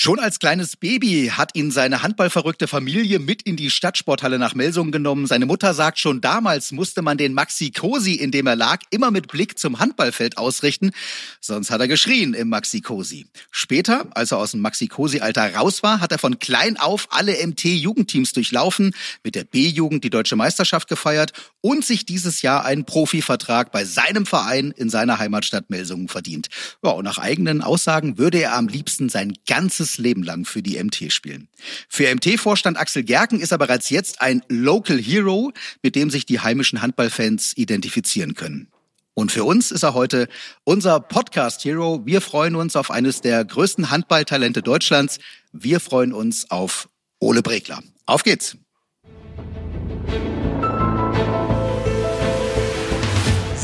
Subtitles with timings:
[0.00, 4.92] Schon als kleines Baby hat ihn seine handballverrückte Familie mit in die Stadtsporthalle nach Melsungen
[4.92, 5.26] genommen.
[5.26, 9.10] Seine Mutter sagt, schon damals musste man den Maxi Cosi, in dem er lag, immer
[9.10, 10.92] mit Blick zum Handballfeld ausrichten.
[11.40, 13.26] Sonst hat er geschrien im Maxi Cosi.
[13.50, 17.44] Später, als er aus dem Maxi Cosi-Alter raus war, hat er von klein auf alle
[17.44, 18.94] MT-Jugendteams durchlaufen,
[19.24, 24.26] mit der B-Jugend die deutsche Meisterschaft gefeiert und sich dieses Jahr einen Profivertrag bei seinem
[24.26, 26.48] Verein in seiner Heimatstadt Melsungen verdient.
[26.82, 30.82] Ja, und nach eigenen Aussagen würde er am liebsten sein ganzes Leben lang für die
[30.82, 31.48] MT spielen.
[31.88, 35.52] Für MT-Vorstand Axel Gerken ist er bereits jetzt ein Local Hero,
[35.82, 38.68] mit dem sich die heimischen Handballfans identifizieren können.
[39.14, 40.28] Und für uns ist er heute
[40.62, 42.06] unser Podcast-Hero.
[42.06, 45.18] Wir freuen uns auf eines der größten Handballtalente Deutschlands.
[45.50, 46.88] Wir freuen uns auf
[47.18, 47.82] Ole Bregler.
[48.06, 48.56] Auf geht's!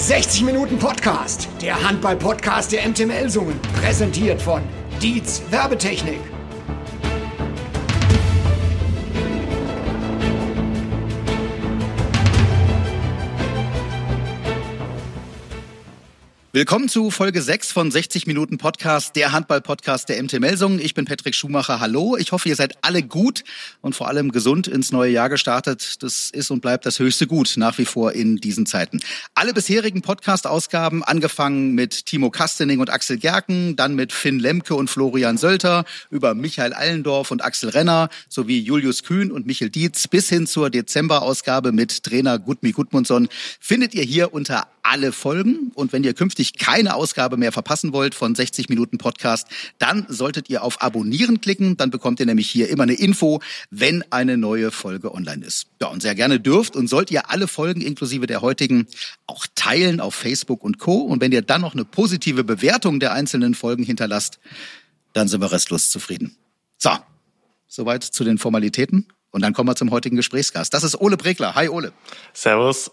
[0.04, 4.60] »60 Minuten Podcast«, der Handball-Podcast der MT Melsungen, präsentiert von
[5.00, 6.33] Dietz Werbetechnik.
[16.54, 20.78] Willkommen zu Folge 6 von 60 Minuten Podcast, der Handball-Podcast der MT Melsungen.
[20.78, 21.80] Ich bin Patrick Schumacher.
[21.80, 22.16] Hallo.
[22.16, 23.42] Ich hoffe, ihr seid alle gut
[23.80, 26.00] und vor allem gesund ins neue Jahr gestartet.
[26.04, 29.00] Das ist und bleibt das höchste Gut nach wie vor in diesen Zeiten.
[29.34, 34.88] Alle bisherigen Podcast-Ausgaben, angefangen mit Timo Kastening und Axel Gerken, dann mit Finn Lemke und
[34.88, 40.28] Florian Sölter, über Michael Allendorf und Axel Renner, sowie Julius Kühn und Michel Dietz bis
[40.28, 43.26] hin zur Dezember-Ausgabe mit Trainer Gudmi Gudmundsson,
[43.58, 45.72] findet ihr hier unter alle Folgen.
[45.74, 50.50] Und wenn ihr künftig keine Ausgabe mehr verpassen wollt von 60 Minuten Podcast, dann solltet
[50.50, 51.76] ihr auf Abonnieren klicken.
[51.76, 55.66] Dann bekommt ihr nämlich hier immer eine Info, wenn eine neue Folge online ist.
[55.80, 58.86] Ja, und sehr gerne dürft und sollt ihr alle Folgen inklusive der heutigen
[59.26, 60.98] auch teilen auf Facebook und Co.
[60.98, 64.38] Und wenn ihr dann noch eine positive Bewertung der einzelnen Folgen hinterlasst,
[65.14, 66.36] dann sind wir restlos zufrieden.
[66.76, 66.90] So,
[67.66, 69.06] soweit zu den Formalitäten.
[69.30, 70.72] Und dann kommen wir zum heutigen Gesprächsgast.
[70.74, 71.54] Das ist Ole Bregler.
[71.54, 71.92] Hi, Ole.
[72.32, 72.90] Servus.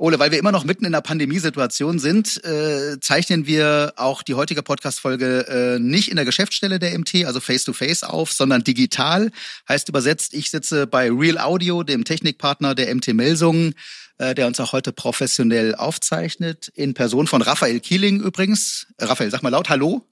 [0.00, 4.34] Ole, weil wir immer noch mitten in der Pandemiesituation sind, äh, zeichnen wir auch die
[4.34, 9.32] heutige Podcast-Folge äh, nicht in der Geschäftsstelle der MT, also face-to-face -face auf, sondern digital.
[9.68, 13.74] Heißt übersetzt, ich sitze bei Real Audio, dem Technikpartner der MT Melsungen,
[14.18, 18.86] äh, der uns auch heute professionell aufzeichnet, in Person von Raphael Kieling übrigens.
[19.00, 20.06] Raphael, sag mal laut Hallo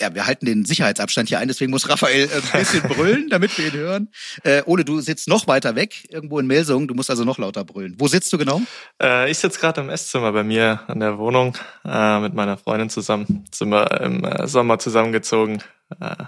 [0.00, 3.56] ja, wir halten den Sicherheitsabstand hier ein, deswegen muss Raphael äh, ein bisschen brüllen, damit
[3.56, 4.08] wir ihn hören.
[4.42, 7.64] Äh, Ole, du sitzt noch weiter weg, irgendwo in Melsungen, du musst also noch lauter
[7.64, 7.94] brüllen.
[7.98, 8.60] Wo sitzt du genau?
[9.00, 12.90] Äh, ich sitze gerade im Esszimmer bei mir an der Wohnung äh, mit meiner Freundin
[12.90, 13.44] zusammen.
[13.52, 15.62] Sind wir im äh, Sommer zusammengezogen.
[16.00, 16.24] Äh,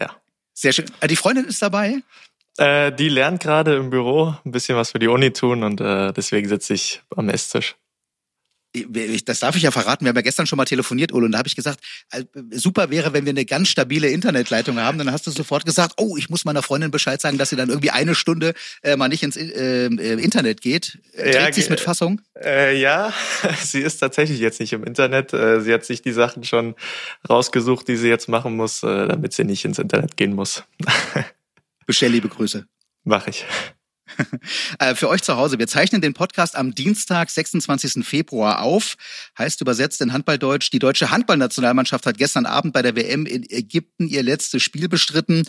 [0.00, 0.16] ja.
[0.54, 0.86] Sehr schön.
[1.00, 2.02] Äh, die Freundin ist dabei?
[2.56, 6.48] Äh, die lernt gerade im Büro ein bisschen was für die Uni tun und deswegen
[6.48, 7.76] sitze ich am Esstisch
[9.24, 11.38] das darf ich ja verraten, wir haben ja gestern schon mal telefoniert, Ulo, und da
[11.38, 11.80] habe ich gesagt,
[12.12, 14.98] äh, super wäre, wenn wir eine ganz stabile Internetleitung haben.
[14.98, 17.68] Dann hast du sofort gesagt, oh, ich muss meiner Freundin Bescheid sagen, dass sie dann
[17.68, 20.98] irgendwie eine Stunde äh, mal nicht ins äh, äh Internet geht.
[21.14, 22.20] Trägt ja, sie mit Fassung?
[22.42, 23.12] Äh, ja,
[23.62, 25.32] sie ist tatsächlich jetzt nicht im Internet.
[25.32, 26.74] Äh, sie hat sich die Sachen schon
[27.28, 30.64] rausgesucht, die sie jetzt machen muss, äh, damit sie nicht ins Internet gehen muss.
[31.86, 32.66] Bestell liebe Grüße.
[33.04, 33.44] Mach ich.
[34.78, 38.04] Äh, für euch zu Hause, wir zeichnen den Podcast am Dienstag, 26.
[38.04, 38.96] Februar auf.
[39.36, 44.08] Heißt übersetzt in Handballdeutsch, die deutsche Handballnationalmannschaft hat gestern Abend bei der WM in Ägypten
[44.08, 45.46] ihr letztes Spiel bestritten.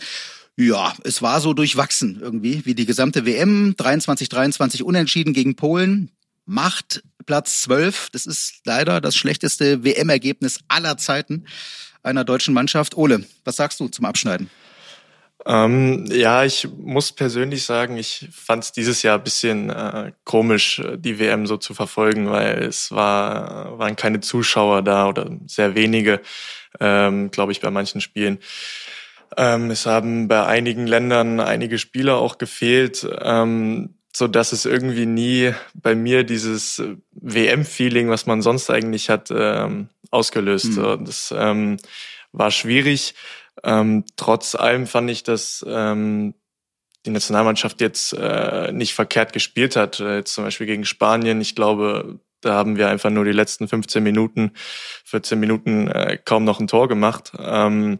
[0.56, 3.74] Ja, es war so durchwachsen irgendwie, wie die gesamte WM.
[3.78, 6.10] 23-23 unentschieden gegen Polen.
[6.44, 8.10] Macht Platz 12.
[8.12, 11.46] Das ist leider das schlechteste WM-Ergebnis aller Zeiten
[12.02, 12.96] einer deutschen Mannschaft.
[12.96, 14.50] Ole, was sagst du zum Abschneiden?
[15.44, 20.80] Ähm, ja, ich muss persönlich sagen, ich fand es dieses Jahr ein bisschen äh, komisch,
[20.96, 26.20] die WM so zu verfolgen, weil es war, waren keine Zuschauer da oder sehr wenige,
[26.78, 28.38] ähm, glaube ich, bei manchen Spielen.
[29.36, 35.06] Ähm, es haben bei einigen Ländern einige Spieler auch gefehlt, ähm, so dass es irgendwie
[35.06, 36.82] nie bei mir dieses
[37.12, 40.76] WM-Feeling, was man sonst eigentlich hat, ähm, ausgelöst.
[40.76, 41.04] Mhm.
[41.04, 41.78] Das ähm,
[42.32, 43.14] war schwierig.
[43.62, 46.34] Ähm, trotz allem fand ich, dass ähm,
[47.04, 50.00] die Nationalmannschaft jetzt äh, nicht verkehrt gespielt hat.
[50.00, 51.40] Äh, jetzt zum Beispiel gegen Spanien.
[51.40, 54.52] Ich glaube, da haben wir einfach nur die letzten 15 Minuten,
[55.04, 57.32] 14 Minuten äh, kaum noch ein Tor gemacht.
[57.38, 57.98] Ähm,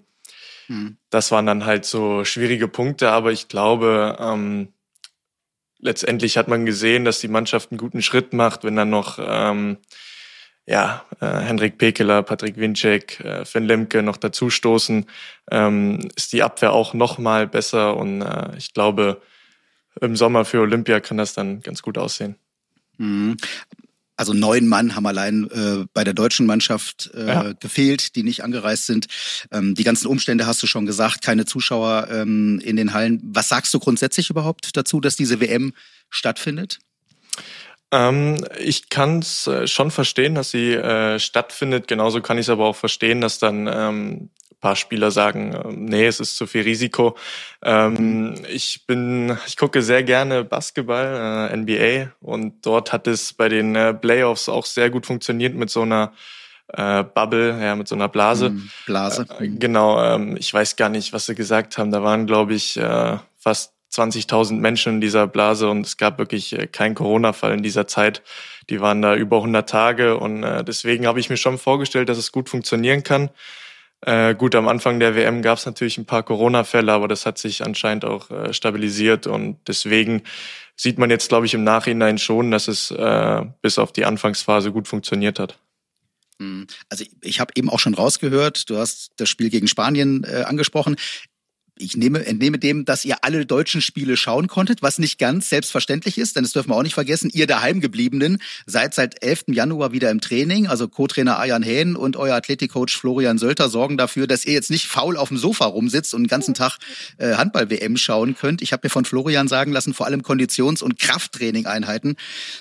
[0.66, 0.96] hm.
[1.10, 4.72] Das waren dann halt so schwierige Punkte, aber ich glaube, ähm,
[5.78, 9.78] letztendlich hat man gesehen, dass die Mannschaft einen guten Schritt macht, wenn dann noch ähm,
[10.66, 15.06] ja, äh, Hendrik Pekeler, Patrick Winczek, äh, Finn Lemke noch dazustoßen,
[15.50, 19.20] ähm, ist die Abwehr auch noch mal besser und äh, ich glaube,
[20.00, 22.36] im Sommer für Olympia kann das dann ganz gut aussehen.
[22.98, 23.36] Mhm.
[24.16, 27.52] Also neun Mann haben allein äh, bei der deutschen Mannschaft äh, ja.
[27.54, 29.06] gefehlt, die nicht angereist sind.
[29.50, 33.20] Ähm, die ganzen Umstände hast du schon gesagt, keine Zuschauer ähm, in den Hallen.
[33.24, 35.72] Was sagst du grundsätzlich überhaupt dazu, dass diese WM
[36.08, 36.78] stattfindet?
[37.92, 41.86] Ähm, ich kann es äh, schon verstehen, dass sie äh, stattfindet.
[41.86, 44.30] Genauso kann ich es aber auch verstehen, dass dann ähm,
[44.62, 47.18] paar Spieler sagen, äh, nee, es ist zu viel Risiko.
[47.62, 53.50] Ähm, ich bin, ich gucke sehr gerne Basketball, äh, NBA, und dort hat es bei
[53.50, 56.12] den äh, Playoffs auch sehr gut funktioniert mit so einer
[56.68, 58.50] äh, Bubble, ja, mit so einer Blase.
[58.50, 59.26] Mhm, Blase.
[59.38, 61.90] Äh, genau, ähm, ich weiß gar nicht, was sie gesagt haben.
[61.90, 66.52] Da waren, glaube ich, äh, fast 20.000 Menschen in dieser Blase und es gab wirklich
[66.58, 68.22] äh, keinen Corona-Fall in dieser Zeit.
[68.70, 72.18] Die waren da über 100 Tage und äh, deswegen habe ich mir schon vorgestellt, dass
[72.18, 73.28] es gut funktionieren kann.
[74.00, 77.38] Äh, gut, am Anfang der WM gab es natürlich ein paar Corona-Fälle, aber das hat
[77.38, 80.22] sich anscheinend auch stabilisiert und deswegen
[80.74, 82.92] sieht man jetzt, glaube ich, im Nachhinein schon, dass es
[83.60, 85.58] bis auf die Anfangsphase gut funktioniert hat.
[86.40, 86.66] Hm.
[86.88, 90.96] Also ich habe eben auch schon rausgehört, du hast das Spiel gegen Spanien äh, angesprochen
[91.78, 96.18] ich nehme, entnehme dem, dass ihr alle deutschen Spiele schauen konntet, was nicht ganz selbstverständlich
[96.18, 97.30] ist, denn das dürfen wir auch nicht vergessen.
[97.32, 99.44] Ihr daheimgebliebenen seid seit 11.
[99.48, 100.66] Januar wieder im Training.
[100.66, 104.86] Also Co-Trainer Ayan Hähn und euer Athletikcoach Florian Sölter sorgen dafür, dass ihr jetzt nicht
[104.86, 106.78] faul auf dem Sofa rumsitzt und den ganzen Tag
[107.18, 108.62] äh, Handball-WM schauen könnt.
[108.62, 112.16] Ich habe mir von Florian sagen lassen, vor allem Konditions- und Krafttraining-Einheiten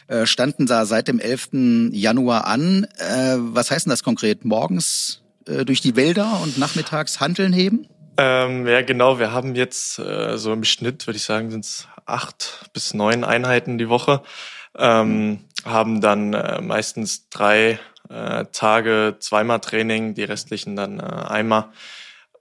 [0.07, 1.91] äh, standen da seit dem 11.
[1.91, 2.85] Januar an.
[2.97, 4.45] Äh, was heißt denn das konkret?
[4.45, 7.87] Morgens äh, durch die Wälder und nachmittags Handeln heben?
[8.23, 9.17] Ähm, ja, genau.
[9.17, 13.23] Wir haben jetzt äh, so im Schnitt, würde ich sagen, sind es acht bis neun
[13.23, 14.21] Einheiten die Woche.
[14.77, 17.79] Ähm, haben dann äh, meistens drei
[18.09, 21.69] äh, Tage zweimal Training, die restlichen dann äh, einmal.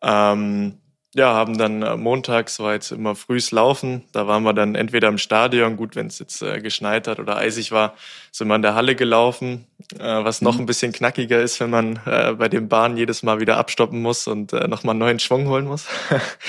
[0.03, 0.77] Ähm,
[1.15, 4.05] ja, haben dann äh, montags war jetzt immer frühs Laufen.
[4.13, 7.37] Da waren wir dann entweder im Stadion, gut, wenn es jetzt äh, geschneit hat oder
[7.37, 7.95] eisig war,
[8.31, 9.67] sind wir in der Halle gelaufen,
[9.99, 10.61] äh, was noch mhm.
[10.61, 14.29] ein bisschen knackiger ist, wenn man äh, bei den Bahnen jedes Mal wieder abstoppen muss
[14.29, 15.87] und äh, nochmal einen neuen Schwung holen muss.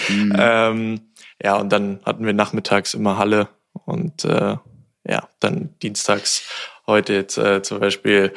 [0.10, 0.36] mhm.
[0.38, 1.02] ähm,
[1.44, 3.48] ja, und dann hatten wir nachmittags immer Halle
[3.86, 4.58] und äh,
[5.08, 6.44] ja, dann dienstags
[6.86, 8.32] heute jetzt äh, zum Beispiel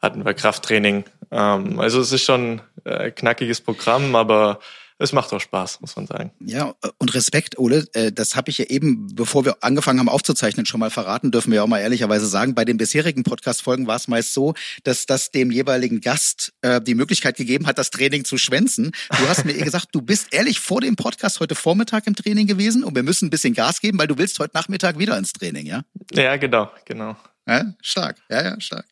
[0.00, 1.04] hatten wir Krafttraining.
[1.30, 4.60] Ähm, also es ist schon äh, knackiges Programm, aber
[4.98, 6.30] es macht auch Spaß, muss man sagen.
[6.40, 10.64] Ja, und Respekt, Ole, äh, das habe ich ja eben, bevor wir angefangen haben aufzuzeichnen,
[10.64, 12.54] schon mal verraten, dürfen wir auch mal ehrlicherweise sagen.
[12.54, 14.54] Bei den bisherigen Podcast-Folgen war es meist so,
[14.84, 18.92] dass das dem jeweiligen Gast äh, die Möglichkeit gegeben hat, das Training zu schwänzen.
[19.10, 22.46] Du hast mir eh gesagt, du bist ehrlich vor dem Podcast heute Vormittag im Training
[22.46, 25.32] gewesen und wir müssen ein bisschen Gas geben, weil du willst heute Nachmittag wieder ins
[25.32, 25.82] Training, ja?
[26.12, 27.16] Ja, genau, genau.
[27.46, 28.86] Ja, stark, ja, ja, stark.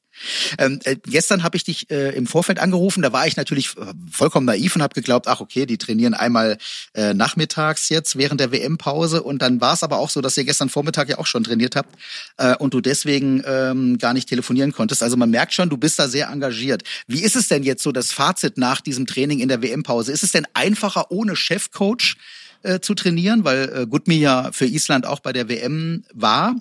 [0.59, 3.93] Ähm, äh, gestern habe ich dich äh, im Vorfeld angerufen, da war ich natürlich äh,
[4.11, 6.59] vollkommen naiv und habe geglaubt, ach okay, die trainieren einmal
[6.95, 10.45] äh, nachmittags jetzt während der WM-Pause und dann war es aber auch so, dass ihr
[10.45, 11.95] gestern Vormittag ja auch schon trainiert habt
[12.37, 15.03] äh, und du deswegen ähm, gar nicht telefonieren konntest.
[15.03, 16.83] Also man merkt schon, du bist da sehr engagiert.
[17.07, 20.13] Wie ist es denn jetzt so das Fazit nach diesem Training in der WM-Pause?
[20.13, 22.17] Ist es denn einfacher ohne Chefcoach?
[22.65, 26.57] Äh, zu trainieren, weil äh, Gutmi ja für Island auch bei der WM war.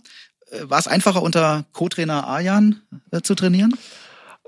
[0.53, 3.75] Äh, war es einfacher unter Co-Trainer Ayan äh, zu trainieren?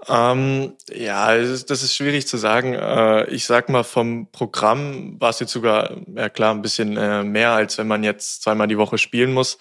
[0.08, 2.74] Ähm, ja, das ist schwierig zu sagen.
[2.74, 7.24] Äh, ich sag mal, vom Programm war es jetzt sogar, ja klar, ein bisschen äh,
[7.24, 9.58] mehr, als wenn man jetzt zweimal die Woche spielen muss.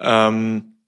[0.00, 0.78] Ähm,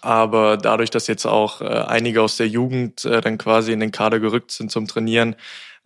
[0.00, 3.92] aber dadurch, dass jetzt auch äh, einige aus der Jugend äh, dann quasi in den
[3.92, 5.36] Kader gerückt sind zum Trainieren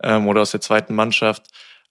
[0.01, 1.47] ähm, oder aus der zweiten Mannschaft,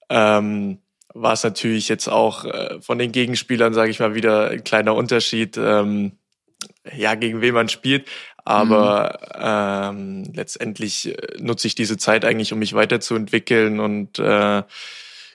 [0.09, 0.79] ähm,
[1.13, 4.95] war es natürlich jetzt auch äh, von den Gegenspielern, sage ich mal, wieder ein kleiner
[4.95, 5.57] Unterschied.
[5.59, 6.13] Ähm,
[6.97, 8.09] ja, gegen wen man spielt.
[8.45, 10.25] Aber mhm.
[10.25, 14.63] ähm, letztendlich äh, nutze ich diese Zeit eigentlich, um mich weiterzuentwickeln und äh,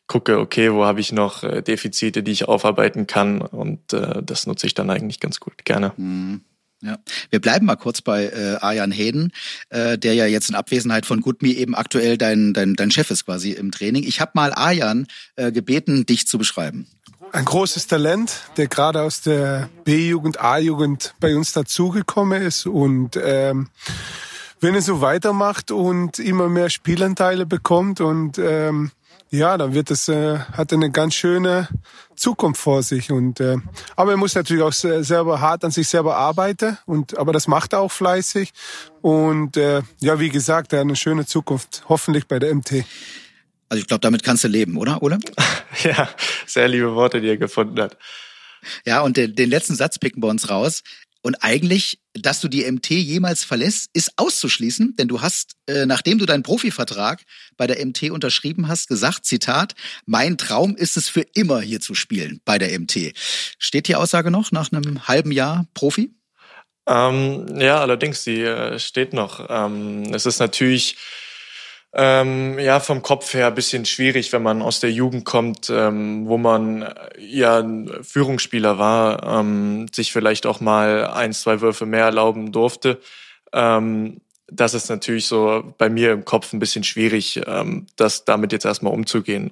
[0.07, 3.41] gucke, okay, wo habe ich noch äh, Defizite, die ich aufarbeiten kann.
[3.41, 5.93] Und äh, das nutze ich dann eigentlich ganz gut, gerne.
[5.97, 6.41] Mhm.
[6.81, 6.99] Ja,
[7.31, 9.31] wir bleiben mal kurz bei äh, Arjan Heden,
[9.69, 13.25] äh, der ja jetzt in Abwesenheit von Gutmi eben aktuell dein, dein, dein Chef ist
[13.25, 14.03] quasi im Training.
[14.03, 16.87] Ich habe mal Arjan äh, gebeten, dich zu beschreiben
[17.35, 23.69] ein großes Talent, der gerade aus der B-Jugend, A-Jugend bei uns dazugekommen ist und ähm,
[24.61, 28.91] wenn er so weitermacht und immer mehr Spielanteile bekommt und ähm,
[29.31, 31.67] ja, dann wird es äh, hat eine ganz schöne
[32.15, 33.57] Zukunft vor sich und äh,
[33.97, 37.73] aber er muss natürlich auch selber hart an sich selber arbeiten und aber das macht
[37.73, 38.53] er auch fleißig
[39.01, 42.85] und äh, ja, wie gesagt, er hat eine schöne Zukunft, hoffentlich bei der MT.
[43.69, 45.01] Also ich glaube, damit kannst du leben, oder?
[45.01, 45.17] Oder?
[45.83, 46.09] ja,
[46.45, 47.97] sehr liebe Worte, die er gefunden hat.
[48.85, 50.83] Ja, und den, den letzten Satz picken wir uns raus.
[51.25, 56.19] Und eigentlich, dass du die MT jemals verlässt, ist auszuschließen, denn du hast, äh, nachdem
[56.19, 57.23] du deinen Profivertrag
[57.57, 59.73] bei der MT unterschrieben hast, gesagt, Zitat,
[60.05, 63.13] mein Traum ist es für immer hier zu spielen bei der MT.
[63.57, 66.13] Steht die Aussage noch nach einem halben Jahr Profi?
[66.87, 69.47] Ähm, ja, allerdings, die äh, steht noch.
[69.49, 70.95] Ähm, es ist natürlich
[71.95, 76.37] ähm, ja vom Kopf her bisschen schwierig, wenn man aus der Jugend kommt, ähm, wo
[76.37, 77.65] man äh, ja
[78.01, 82.99] Führungsspieler war, ähm, sich vielleicht auch mal ein, zwei Würfe mehr erlauben durfte.
[83.53, 88.51] Ähm, das ist natürlich so bei mir im Kopf ein bisschen schwierig, ähm, das damit
[88.51, 89.51] jetzt erstmal umzugehen.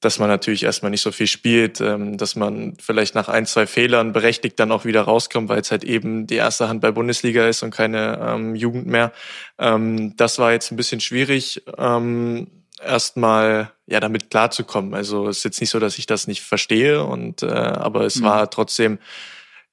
[0.00, 3.66] Dass man natürlich erstmal nicht so viel spielt, ähm, dass man vielleicht nach ein, zwei
[3.66, 7.46] Fehlern berechtigt dann auch wieder rauskommt, weil es halt eben die erste Hand bei Bundesliga
[7.46, 9.12] ist und keine ähm, Jugend mehr.
[9.58, 12.46] Ähm, das war jetzt ein bisschen schwierig, ähm,
[12.82, 14.94] erstmal ja damit klarzukommen.
[14.94, 18.16] Also es ist jetzt nicht so, dass ich das nicht verstehe und äh, aber es
[18.16, 18.24] mhm.
[18.24, 18.98] war trotzdem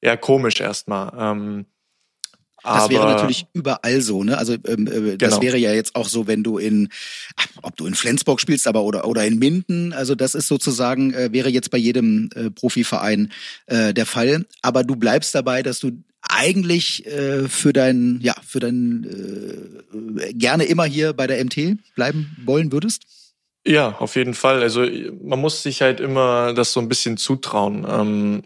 [0.02, 1.14] eher komisch erstmal.
[1.18, 1.66] Ähm,
[2.76, 4.38] das wäre natürlich überall so, ne?
[4.38, 5.42] Also ähm, äh, das genau.
[5.42, 6.90] wäre ja jetzt auch so, wenn du in,
[7.62, 9.94] ob du in Flensburg spielst, aber oder oder in Minden.
[9.94, 13.32] Also das ist sozusagen äh, wäre jetzt bei jedem äh, Profiverein
[13.68, 14.46] äh, der Fall.
[14.62, 19.06] Aber du bleibst dabei, dass du eigentlich äh, für dein ja für dein
[20.20, 23.04] äh, gerne immer hier bei der MT bleiben wollen würdest.
[23.66, 24.62] Ja, auf jeden Fall.
[24.62, 24.86] Also
[25.22, 27.86] man muss sich halt immer das so ein bisschen zutrauen.
[27.90, 28.44] Ähm,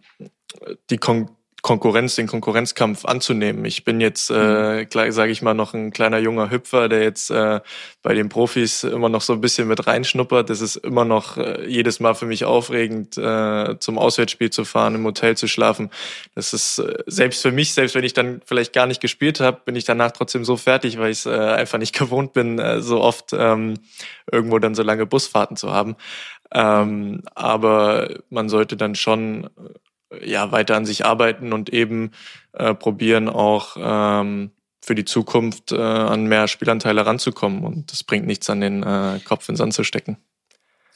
[0.90, 1.30] die Kon
[1.62, 3.66] Konkurrenz, den Konkurrenzkampf anzunehmen.
[3.66, 5.12] Ich bin jetzt, äh, mhm.
[5.12, 7.60] sage ich mal, noch ein kleiner junger Hüpfer, der jetzt äh,
[8.02, 10.50] bei den Profis immer noch so ein bisschen mit reinschnuppert.
[10.50, 14.96] Das ist immer noch äh, jedes Mal für mich aufregend, äh, zum Auswärtsspiel zu fahren,
[14.96, 15.92] im Hotel zu schlafen.
[16.34, 19.62] Das ist äh, selbst für mich, selbst wenn ich dann vielleicht gar nicht gespielt habe,
[19.64, 22.82] bin ich danach trotzdem so fertig, weil ich es äh, einfach nicht gewohnt bin, äh,
[22.82, 23.76] so oft ähm,
[24.32, 25.96] irgendwo dann so lange Busfahrten zu haben.
[26.54, 29.50] Ähm, aber man sollte dann schon
[30.24, 32.12] ja weiter an sich arbeiten und eben
[32.54, 34.52] äh, probieren auch ähm,
[34.84, 37.64] für die Zukunft äh, an mehr Spielanteile ranzukommen.
[37.64, 40.18] Und das bringt nichts an den äh, Kopf in den Sand zu stecken.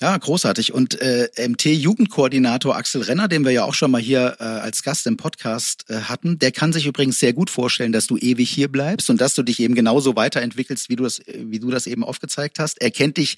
[0.01, 0.73] Ja, großartig.
[0.73, 5.07] Und äh, MT-Jugendkoordinator Axel Renner, den wir ja auch schon mal hier äh, als Gast
[5.07, 8.69] im Podcast äh, hatten, der kann sich übrigens sehr gut vorstellen, dass du ewig hier
[8.69, 12.03] bleibst und dass du dich eben genauso weiterentwickelst, wie du das, wie du das eben
[12.03, 12.81] aufgezeigt hast.
[12.81, 13.37] Er kennt dich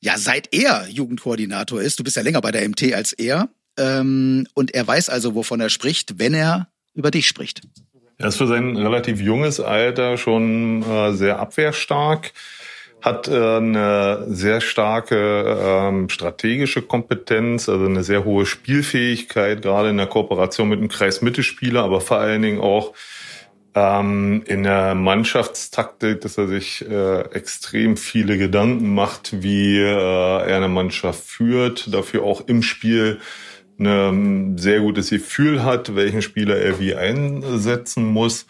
[0.00, 1.98] ja seit er Jugendkoordinator ist.
[1.98, 3.48] Du bist ja länger bei der MT als er.
[3.78, 7.62] Ähm, und er weiß also, wovon er spricht, wenn er über dich spricht.
[8.18, 12.32] Er ist für sein relativ junges Alter schon äh, sehr abwehrstark,
[13.00, 19.96] hat äh, eine sehr starke ähm, strategische Kompetenz, also eine sehr hohe Spielfähigkeit, gerade in
[19.96, 22.94] der Kooperation mit dem Kreismittelspieler, aber vor allen Dingen auch
[23.74, 30.56] ähm, in der Mannschaftstaktik, dass er sich äh, extrem viele Gedanken macht, wie äh, er
[30.56, 33.20] eine Mannschaft führt, dafür auch im Spiel
[33.86, 38.46] ein sehr gutes Gefühl hat, welchen Spieler er wie einsetzen muss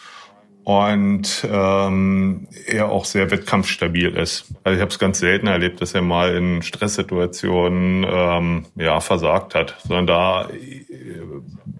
[0.64, 4.46] und ähm, er auch sehr wettkampfstabil ist.
[4.62, 9.54] Also ich habe es ganz selten erlebt, dass er mal in Stresssituationen ähm, ja versagt
[9.54, 11.22] hat, sondern da äh,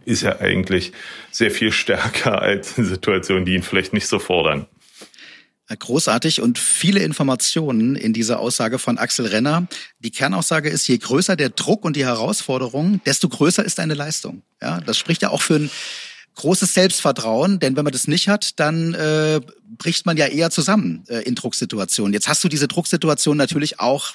[0.05, 0.93] ist er eigentlich
[1.31, 4.67] sehr viel stärker als in Situationen, die ihn vielleicht nicht so fordern.
[5.77, 9.67] Großartig und viele Informationen in dieser Aussage von Axel Renner.
[10.01, 14.43] Die Kernaussage ist, je größer der Druck und die Herausforderung, desto größer ist deine Leistung.
[14.61, 15.71] Ja, das spricht ja auch für ein
[16.35, 19.41] großes Selbstvertrauen, denn wenn man das nicht hat, dann äh,
[19.79, 22.13] bricht man ja eher zusammen äh, in Drucksituationen.
[22.13, 24.15] Jetzt hast du diese Drucksituation natürlich auch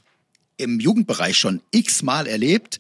[0.58, 2.80] im Jugendbereich schon x-mal erlebt.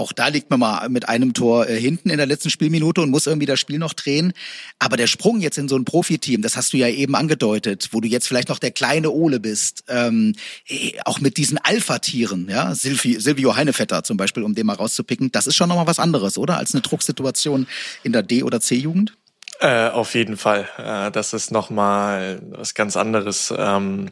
[0.00, 3.10] Auch da liegt man mal mit einem Tor äh, hinten in der letzten Spielminute und
[3.10, 4.32] muss irgendwie das Spiel noch drehen.
[4.78, 8.00] Aber der Sprung jetzt in so ein Profiteam, das hast du ja eben angedeutet, wo
[8.00, 10.34] du jetzt vielleicht noch der kleine Ole bist, ähm,
[10.66, 15.30] äh, auch mit diesen Alpha-Tieren, ja, Silvi, Silvio Heinevetter zum Beispiel, um den mal rauszupicken,
[15.32, 16.56] das ist schon nochmal was anderes, oder?
[16.56, 17.66] Als eine Drucksituation
[18.02, 19.12] in der D- oder C-Jugend?
[19.60, 20.66] Äh, auf jeden Fall.
[20.78, 23.52] Äh, das ist nochmal was ganz anderes.
[23.54, 24.08] Ähm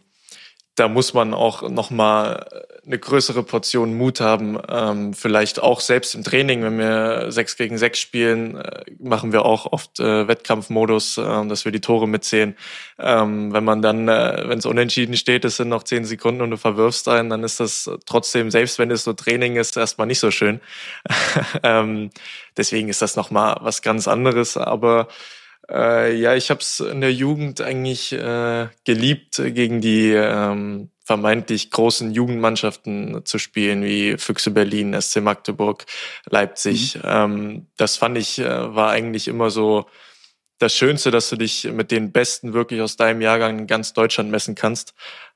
[0.78, 2.46] da muss man auch noch mal
[2.88, 4.58] eine größere Portion Mut haben.
[4.68, 9.44] Ähm, vielleicht auch selbst im Training, wenn wir sechs gegen sechs spielen, äh, machen wir
[9.44, 12.56] auch oft äh, Wettkampfmodus, äh, dass wir die Tore mitzählen.
[12.98, 16.50] Ähm, wenn man dann, äh, wenn es unentschieden steht, es sind noch zehn Sekunden und
[16.50, 20.20] du verwirfst einen, dann ist das trotzdem, selbst wenn es so Training ist, erstmal nicht
[20.20, 20.60] so schön.
[21.62, 22.10] ähm,
[22.56, 24.56] deswegen ist das noch mal was ganz anderes.
[24.56, 25.08] Aber
[25.70, 31.70] äh, ja, ich habe es in der Jugend eigentlich äh, geliebt, gegen die ähm, vermeintlich
[31.70, 35.86] großen Jugendmannschaften zu spielen, wie Füchse Berlin, SC Magdeburg,
[36.28, 36.96] Leipzig.
[36.96, 37.02] Mhm.
[37.04, 39.86] Ähm, das fand ich, äh, war eigentlich immer so
[40.58, 44.30] das Schönste, dass du dich mit den Besten wirklich aus deinem Jahrgang in ganz Deutschland
[44.30, 44.94] messen kannst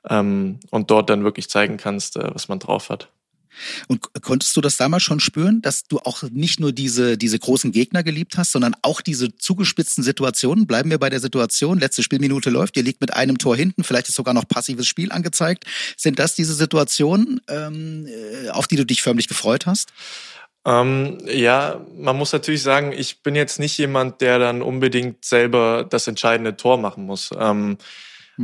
[0.08, 3.08] ähm, und dort dann wirklich zeigen kannst, äh, was man drauf hat.
[3.88, 7.72] Und konntest du das damals schon spüren, dass du auch nicht nur diese, diese großen
[7.72, 10.66] Gegner geliebt hast, sondern auch diese zugespitzten Situationen?
[10.66, 14.08] Bleiben wir bei der Situation, letzte Spielminute läuft, ihr liegt mit einem Tor hinten, vielleicht
[14.08, 15.64] ist sogar noch passives Spiel angezeigt.
[15.96, 19.92] Sind das diese Situationen, ähm, äh, auf die du dich förmlich gefreut hast?
[20.64, 25.84] Ähm, ja, man muss natürlich sagen, ich bin jetzt nicht jemand, der dann unbedingt selber
[25.88, 27.30] das entscheidende Tor machen muss.
[27.38, 27.78] Ähm.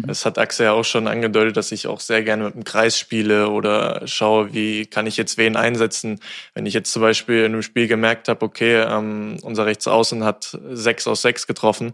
[0.06, 2.98] Es hat Axel ja auch schon angedeutet, dass ich auch sehr gerne mit dem Kreis
[2.98, 6.20] spiele oder schaue, wie kann ich jetzt wen einsetzen.
[6.54, 10.58] Wenn ich jetzt zum Beispiel in einem Spiel gemerkt habe, okay, ähm, unser Rechtsaußen hat
[10.70, 11.92] sechs aus sechs getroffen,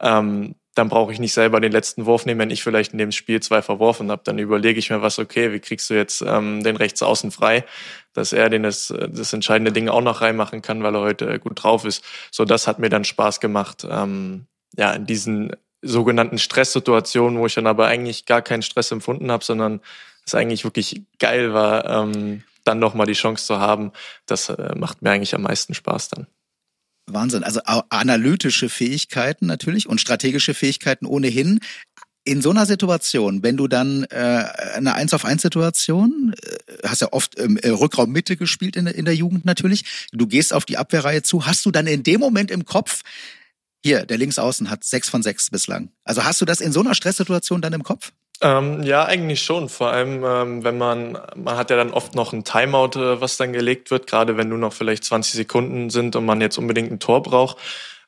[0.00, 3.12] ähm, dann brauche ich nicht selber den letzten Wurf nehmen, wenn ich vielleicht in dem
[3.12, 4.22] Spiel zwei verworfen habe.
[4.24, 7.64] Dann überlege ich mir was, okay, wie kriegst du jetzt ähm, den Rechtsaußen frei,
[8.12, 11.62] dass er den das, das entscheidende Ding auch noch reinmachen kann, weil er heute gut
[11.62, 12.04] drauf ist.
[12.30, 13.86] So, das hat mir dann Spaß gemacht.
[13.88, 15.52] Ähm, ja, in diesen
[15.86, 19.80] sogenannten Stresssituationen, wo ich dann aber eigentlich gar keinen Stress empfunden habe, sondern
[20.26, 23.92] es eigentlich wirklich geil war, ähm, dann nochmal die Chance zu haben,
[24.26, 26.26] das äh, macht mir eigentlich am meisten Spaß dann.
[27.06, 27.44] Wahnsinn.
[27.44, 31.60] Also analytische Fähigkeiten natürlich und strategische Fähigkeiten ohnehin.
[32.24, 37.02] In so einer Situation, wenn du dann äh, eine Eins auf eins Situation, äh, hast
[37.02, 40.76] ja oft ähm, Rückraum Mitte gespielt in, in der Jugend natürlich, du gehst auf die
[40.76, 43.02] Abwehrreihe zu, hast du dann in dem Moment im Kopf,
[43.86, 45.90] hier, der Linksaußen hat sechs von sechs bislang.
[46.02, 48.10] Also hast du das in so einer Stresssituation dann im Kopf?
[48.40, 49.68] Ähm, ja, eigentlich schon.
[49.68, 53.36] Vor allem, ähm, wenn man, man hat ja dann oft noch ein Timeout, äh, was
[53.36, 56.90] dann gelegt wird, gerade wenn nur noch vielleicht 20 Sekunden sind und man jetzt unbedingt
[56.90, 57.58] ein Tor braucht.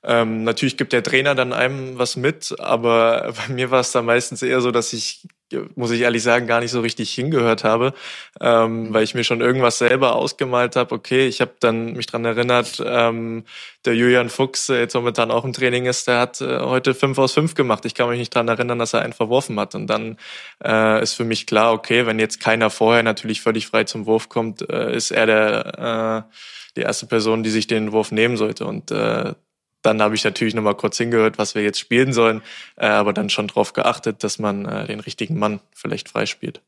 [0.02, 4.04] Ähm, natürlich gibt der Trainer dann einem was mit, aber bei mir war es dann
[4.04, 5.28] meistens eher so, dass ich,
[5.74, 7.94] muss ich ehrlich sagen, gar nicht so richtig hingehört habe,
[8.40, 10.94] ähm, weil ich mir schon irgendwas selber ausgemalt habe.
[10.94, 13.44] Okay, ich habe dann mich dran erinnert, ähm,
[13.84, 17.18] der Julian Fuchs, der jetzt momentan auch im Training ist, der hat äh, heute fünf
[17.18, 17.84] aus fünf gemacht.
[17.84, 19.74] Ich kann mich nicht dran erinnern, dass er einen verworfen hat.
[19.74, 20.18] Und dann
[20.64, 24.28] äh, ist für mich klar, okay, wenn jetzt keiner vorher natürlich völlig frei zum Wurf
[24.28, 26.32] kommt, äh, ist er der äh,
[26.76, 28.64] die erste Person, die sich den Wurf nehmen sollte.
[28.66, 29.34] Und äh,
[29.82, 32.42] dann habe ich natürlich nochmal kurz hingehört, was wir jetzt spielen sollen,
[32.76, 36.60] äh, aber dann schon darauf geachtet, dass man äh, den richtigen Mann vielleicht freispielt.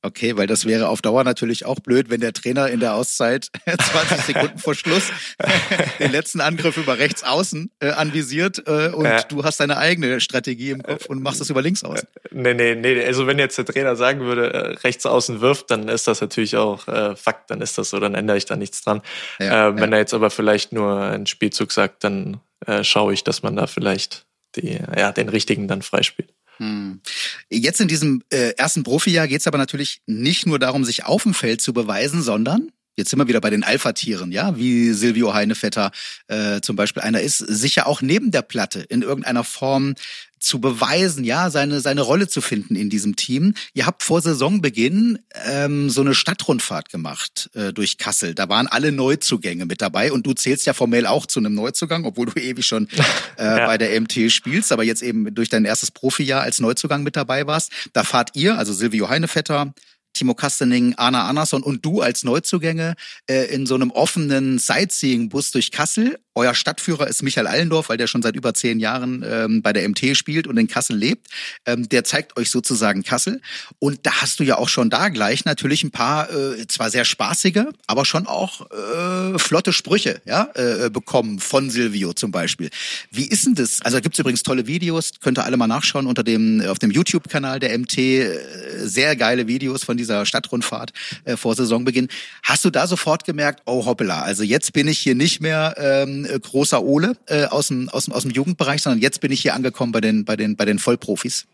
[0.00, 3.48] Okay, weil das wäre auf Dauer natürlich auch blöd, wenn der Trainer in der Auszeit
[3.66, 5.10] 20 Sekunden vor Schluss
[5.98, 9.22] den letzten Angriff über rechts außen äh, anvisiert äh, und ja.
[9.22, 12.06] du hast deine eigene Strategie im Kopf und machst das über links außen.
[12.06, 13.04] Äh, nee, nee, nee.
[13.04, 16.56] Also wenn jetzt der Trainer sagen würde, äh, rechts außen wirft, dann ist das natürlich
[16.56, 19.02] auch äh, Fakt, dann ist das so, dann ändere ich da nichts dran.
[19.40, 19.96] Ja, äh, wenn ja.
[19.96, 23.66] er jetzt aber vielleicht nur einen Spielzug sagt, dann äh, schaue ich, dass man da
[23.66, 26.32] vielleicht die, ja, den richtigen dann freispielt.
[26.58, 27.00] Hm.
[27.48, 31.22] Jetzt in diesem äh, ersten Profijahr geht es aber natürlich nicht nur darum, sich auf
[31.22, 35.32] dem Feld zu beweisen, sondern Jetzt sind wir wieder bei den Alpha-Tieren, ja, wie Silvio
[35.32, 35.92] Heinevetter
[36.26, 39.94] äh, zum Beispiel einer ist, sicher auch neben der Platte in irgendeiner Form
[40.40, 43.54] zu beweisen, ja, seine, seine Rolle zu finden in diesem Team.
[43.72, 48.34] Ihr habt vor Saisonbeginn ähm, so eine Stadtrundfahrt gemacht äh, durch Kassel.
[48.34, 52.04] Da waren alle Neuzugänge mit dabei und du zählst ja formell auch zu einem Neuzugang,
[52.04, 52.88] obwohl du ewig schon
[53.38, 53.66] äh, ja.
[53.66, 57.46] bei der MT spielst, aber jetzt eben durch dein erstes Profijahr als Neuzugang mit dabei
[57.46, 57.70] warst.
[57.92, 59.72] Da fahrt ihr, also Silvio Heinevetter,
[60.18, 62.96] Timo Kastening, Anna Andersson und du als Neuzugänge
[63.30, 66.18] äh, in so einem offenen Sightseeing-Bus durch Kassel.
[66.34, 69.88] Euer Stadtführer ist Michael Allendorf, weil der schon seit über zehn Jahren ähm, bei der
[69.88, 71.26] MT spielt und in Kassel lebt.
[71.66, 73.40] Ähm, der zeigt euch sozusagen Kassel.
[73.80, 77.04] Und da hast du ja auch schon da gleich natürlich ein paar, äh, zwar sehr
[77.04, 82.70] spaßige, aber schon auch äh, flotte Sprüche ja, äh, bekommen von Silvio zum Beispiel.
[83.10, 83.82] Wie ist denn das?
[83.82, 86.90] Also da gibt's übrigens tolle Videos, könnt ihr alle mal nachschauen unter dem auf dem
[86.90, 87.98] YouTube-Kanal der MT.
[87.98, 88.38] Äh,
[88.86, 90.92] sehr geile Videos von dieser Stadtrundfahrt
[91.24, 92.08] äh, vor Saisonbeginn.
[92.42, 96.26] Hast du da sofort gemerkt, oh hoppala, also jetzt bin ich hier nicht mehr ähm,
[96.42, 99.54] großer Ole äh, aus, dem, aus, dem, aus dem Jugendbereich, sondern jetzt bin ich hier
[99.54, 101.46] angekommen bei den, bei den, bei den Vollprofis?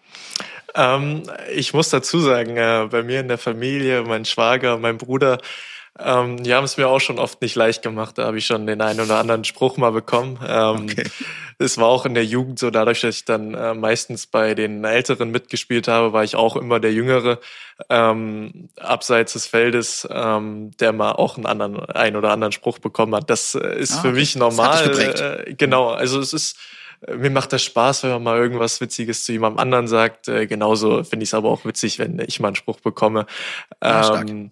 [0.75, 1.23] Ähm,
[1.55, 5.39] ich muss dazu sagen, äh, bei mir in der Familie, mein Schwager, mein Bruder,
[5.99, 8.19] ähm, die haben es mir auch schon oft nicht leicht gemacht.
[8.19, 10.39] Da habe ich schon den einen oder anderen Spruch mal bekommen.
[10.47, 11.05] Ähm, okay.
[11.59, 14.83] Es war auch in der Jugend so, dadurch, dass ich dann äh, meistens bei den
[14.85, 17.39] Älteren mitgespielt habe, war ich auch immer der Jüngere
[17.89, 23.15] ähm, abseits des Feldes, ähm, der mal auch einen anderen, einen oder anderen Spruch bekommen
[23.15, 23.31] hat.
[23.31, 25.45] Das äh, ist ah, für mich normal.
[25.47, 26.59] Äh, genau, also es ist
[27.07, 30.27] mir macht das Spaß, wenn man mal irgendwas Witziges zu jemandem anderen sagt.
[30.27, 33.27] Äh, genauso finde ich es aber auch witzig, wenn ich mal einen Spruch bekomme.
[33.83, 34.51] Ja, ähm,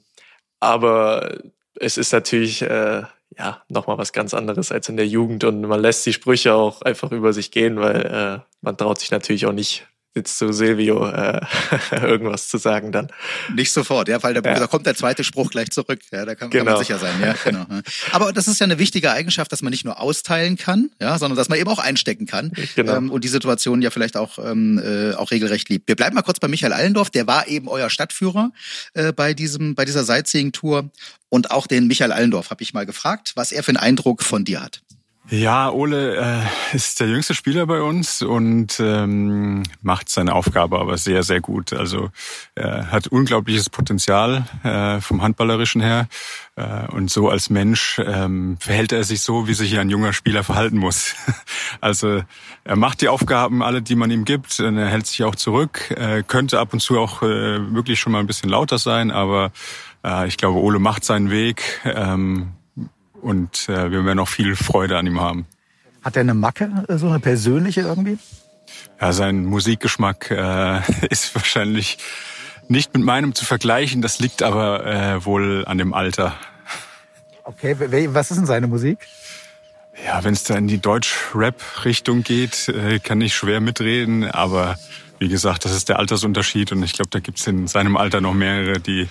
[0.62, 1.38] aber
[1.74, 3.02] es ist natürlich äh,
[3.36, 5.42] ja nochmal was ganz anderes als in der Jugend.
[5.42, 9.10] Und man lässt die Sprüche auch einfach über sich gehen, weil äh, man traut sich
[9.10, 11.40] natürlich auch nicht jetzt zu Silvio äh,
[12.02, 13.08] irgendwas zu sagen dann.
[13.54, 14.58] Nicht sofort, ja, weil da, ja.
[14.58, 16.00] da kommt der zweite Spruch gleich zurück.
[16.10, 16.64] Ja, da kann, genau.
[16.64, 17.14] kann man sicher sein.
[17.20, 17.66] Ja, genau.
[18.12, 21.36] Aber das ist ja eine wichtige Eigenschaft, dass man nicht nur austeilen kann, ja, sondern
[21.36, 22.96] dass man eben auch einstecken kann genau.
[22.96, 25.88] ähm, und die Situation ja vielleicht auch ähm, äh, auch regelrecht liebt.
[25.88, 27.10] Wir bleiben mal kurz bei Michael Allendorf.
[27.10, 28.52] Der war eben euer Stadtführer
[28.94, 30.90] äh, bei diesem bei dieser Sightseeing-Tour
[31.28, 34.44] und auch den Michael Allendorf habe ich mal gefragt, was er für einen Eindruck von
[34.44, 34.82] dir hat.
[35.30, 40.98] Ja, Ole äh, ist der jüngste Spieler bei uns und ähm, macht seine Aufgabe aber
[40.98, 41.72] sehr, sehr gut.
[41.72, 42.10] Also
[42.56, 46.08] er hat unglaubliches Potenzial äh, vom Handballerischen her
[46.56, 50.42] äh, und so als Mensch ähm, verhält er sich so, wie sich ein junger Spieler
[50.42, 51.14] verhalten muss.
[51.80, 52.22] also
[52.64, 54.58] er macht die Aufgaben alle, die man ihm gibt.
[54.58, 58.12] Und er hält sich auch zurück, äh, könnte ab und zu auch äh, wirklich schon
[58.12, 59.52] mal ein bisschen lauter sein, aber
[60.04, 61.80] äh, ich glaube, Ole macht seinen Weg.
[61.84, 62.54] Ähm,
[63.22, 65.46] und äh, wir werden auch viel Freude an ihm haben.
[66.02, 68.18] Hat er eine Macke, äh, so eine persönliche irgendwie?
[69.00, 70.80] Ja, sein Musikgeschmack äh,
[71.10, 71.98] ist wahrscheinlich
[72.68, 74.02] nicht mit meinem zu vergleichen.
[74.02, 76.34] Das liegt aber äh, wohl an dem Alter.
[77.44, 77.76] Okay,
[78.12, 78.98] was ist denn seine Musik?
[80.06, 84.24] Ja, wenn es da in die Deutsch-Rap-Richtung geht, äh, kann ich schwer mitreden.
[84.24, 84.76] Aber
[85.18, 88.20] wie gesagt, das ist der Altersunterschied und ich glaube, da gibt es in seinem Alter
[88.20, 89.08] noch mehrere, die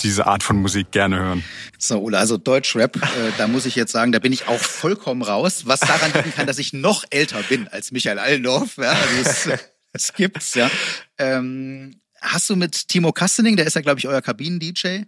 [0.00, 1.44] diese Art von Musik gerne hören.
[1.78, 5.22] So, Ola, also Deutschrap, äh, da muss ich jetzt sagen, da bin ich auch vollkommen
[5.22, 8.76] raus, was daran liegen kann, dass ich noch älter bin als Michael Allendorf.
[8.76, 9.48] Ja, also das,
[9.92, 10.70] das gibt's, ja.
[11.18, 15.02] Ähm, hast du mit Timo Kastening, der ist ja, glaube ich, euer Kabinen-DJ,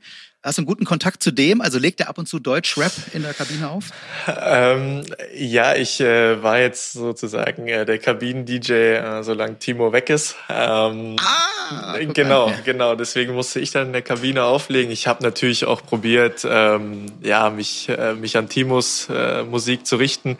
[0.46, 1.60] Hast du einen guten Kontakt zu dem?
[1.60, 3.86] Also legt er ab und zu Deutsch-Rap in der Kabine auf?
[4.28, 5.04] Ähm,
[5.34, 10.36] ja, ich äh, war jetzt sozusagen äh, der Kabinen-DJ, äh, solange Timo weg ist.
[10.48, 12.54] Ähm, ah, genau, an.
[12.64, 12.94] genau.
[12.94, 14.92] Deswegen musste ich dann in der Kabine auflegen.
[14.92, 19.96] Ich habe natürlich auch probiert, ähm, ja, mich, äh, mich an Timos äh, Musik zu
[19.96, 20.38] richten.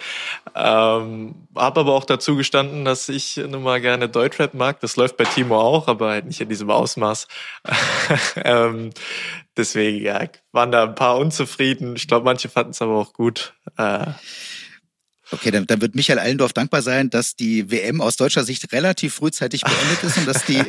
[0.55, 4.79] Ähm, habe aber auch dazu gestanden, dass ich nun mal gerne Deutschrap mag.
[4.79, 7.27] Das läuft bei Timo auch, aber halt nicht in diesem Ausmaß.
[8.45, 8.91] ähm,
[9.57, 11.97] deswegen, ja, waren da ein paar unzufrieden.
[11.97, 13.55] Ich glaube, manche fanden es aber auch gut.
[13.77, 14.13] Äh,
[15.33, 19.15] Okay, dann, dann wird Michael Allendorf dankbar sein, dass die WM aus deutscher Sicht relativ
[19.15, 20.63] frühzeitig beendet ist und dass die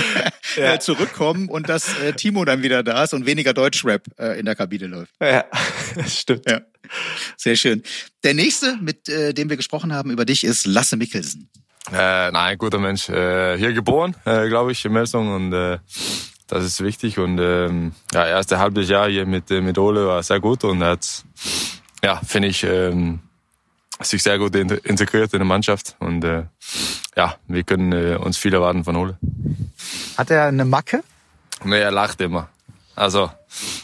[0.56, 0.80] ja.
[0.80, 4.56] zurückkommen und dass äh, Timo dann wieder da ist und weniger Deutschrap äh, in der
[4.56, 5.12] Kabine läuft.
[5.20, 5.44] Ja,
[5.94, 6.48] das stimmt.
[6.48, 6.62] Ja.
[7.36, 7.82] Sehr schön.
[8.24, 11.50] Der nächste, mit äh, dem wir gesprochen haben über dich, ist Lasse Mikkelsen.
[11.92, 13.08] Äh, nein, guter Mensch.
[13.10, 15.78] Äh, hier geboren, äh, glaube ich, in Melsung und äh,
[16.50, 17.18] das ist wichtig.
[17.18, 20.82] Und ähm, ja, erste halbes Jahr hier mit, äh, mit Ole war sehr gut und
[20.82, 21.24] hat,
[22.02, 23.20] ja, finde ich, ähm,
[24.00, 25.96] sich sehr gut integriert in der Mannschaft.
[26.00, 26.44] Und äh,
[27.16, 29.18] ja, wir können äh, uns viel erwarten von Ole.
[30.16, 31.02] Hat er eine Macke?
[31.64, 32.48] Nee, er lacht immer.
[32.96, 33.30] Also,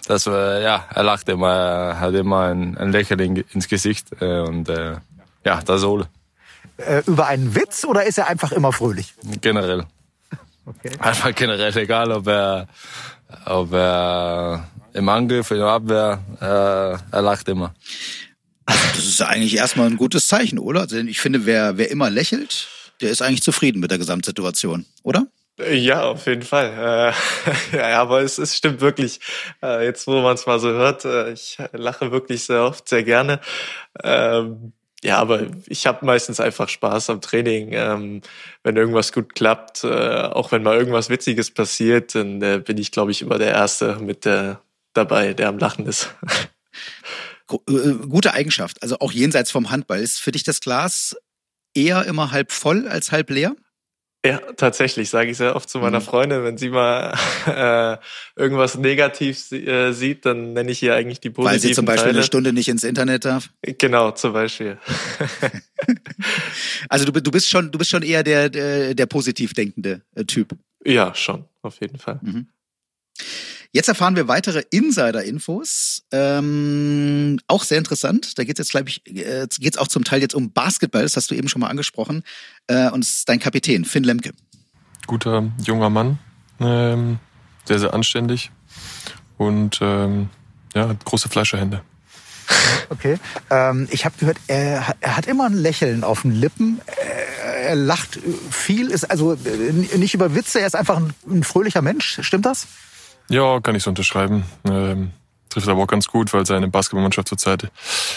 [0.07, 4.41] das war, ja, er lacht immer, er hat immer ein, ein Lächeln ins Gesicht äh,
[4.41, 4.97] und äh,
[5.45, 6.09] ja, das ist Ole.
[6.79, 9.15] Äh, über einen Witz oder ist er einfach immer fröhlich?
[9.41, 9.87] Generell.
[10.67, 10.91] Okay.
[10.99, 12.67] Einfach generell, egal ob er,
[13.45, 17.75] ob er im Angriff, in der Abwehr, äh, er lacht immer.
[18.65, 20.87] Das ist eigentlich erstmal ein gutes Zeichen, oder?
[20.87, 22.69] Denn ich finde, wer, wer immer lächelt,
[23.01, 25.27] der ist eigentlich zufrieden mit der Gesamtsituation, oder?
[25.59, 27.13] Ja, auf jeden Fall.
[27.73, 29.21] Äh, ja, aber es, es stimmt wirklich.
[29.63, 33.05] Äh, jetzt, wo man es mal so hört, äh, ich lache wirklich sehr oft, sehr
[33.05, 33.41] gerne.
[34.03, 34.73] Ähm,
[35.05, 37.71] ja, aber ich habe meistens einfach Spaß am Training.
[37.73, 38.23] Ähm,
[38.63, 42.93] wenn irgendwas gut klappt, äh, auch wenn mal irgendwas Witziges passiert, dann äh, bin ich,
[42.93, 44.61] glaube ich, immer der Erste mit der
[44.95, 46.15] dabei, der am Lachen ist.
[47.49, 48.83] Äh, gute Eigenschaft.
[48.83, 50.01] Also auch jenseits vom Handball.
[50.01, 51.17] Ist für dich das Glas
[51.75, 53.55] eher immer halb voll als halb leer?
[54.27, 56.05] Ja, tatsächlich, sage ich sehr oft zu meiner mhm.
[56.05, 57.15] Freundin, wenn sie mal
[57.47, 57.97] äh,
[58.41, 62.07] irgendwas negativ äh, sieht, dann nenne ich ihr eigentlich die positiven Weil sie zum Beispiel
[62.07, 62.19] Teile.
[62.19, 63.51] eine Stunde nicht ins Internet darf?
[63.63, 64.79] Genau, zum Beispiel.
[66.89, 70.25] also du, du bist schon, du bist schon eher der, der, der positiv denkende äh,
[70.25, 70.57] Typ.
[70.85, 72.19] Ja, schon, auf jeden Fall.
[72.23, 72.49] Mhm.
[73.77, 76.03] Jetzt erfahren wir weitere Insider-Infos.
[76.11, 78.39] Ähm, auch sehr interessant.
[78.39, 81.03] Da geht es jetzt, glaube ich, äh, geht's auch zum Teil jetzt um Basketball.
[81.03, 82.23] Das hast du eben schon mal angesprochen.
[82.69, 84.33] Äh, und es ist dein Kapitän, Finn Lemke.
[85.07, 86.19] Guter junger Mann.
[86.59, 87.19] Ähm,
[87.67, 88.51] sehr, sehr anständig.
[89.37, 90.31] Und ähm,
[90.75, 91.83] ja, hat große Fleischerhände.
[92.89, 93.19] Okay.
[93.51, 96.81] Ähm, ich habe gehört, er, er, hat immer ein Lächeln auf den Lippen.
[96.87, 98.19] Er, er lacht
[98.51, 102.21] viel, ist also äh, nicht über Witze, er ist einfach ein, ein fröhlicher Mensch.
[102.23, 102.67] Stimmt das?
[103.29, 104.45] Ja, kann ich so unterschreiben.
[104.65, 105.13] Ähm,
[105.49, 107.71] trifft aber auch ganz gut, weil seine Basketballmannschaft zurzeit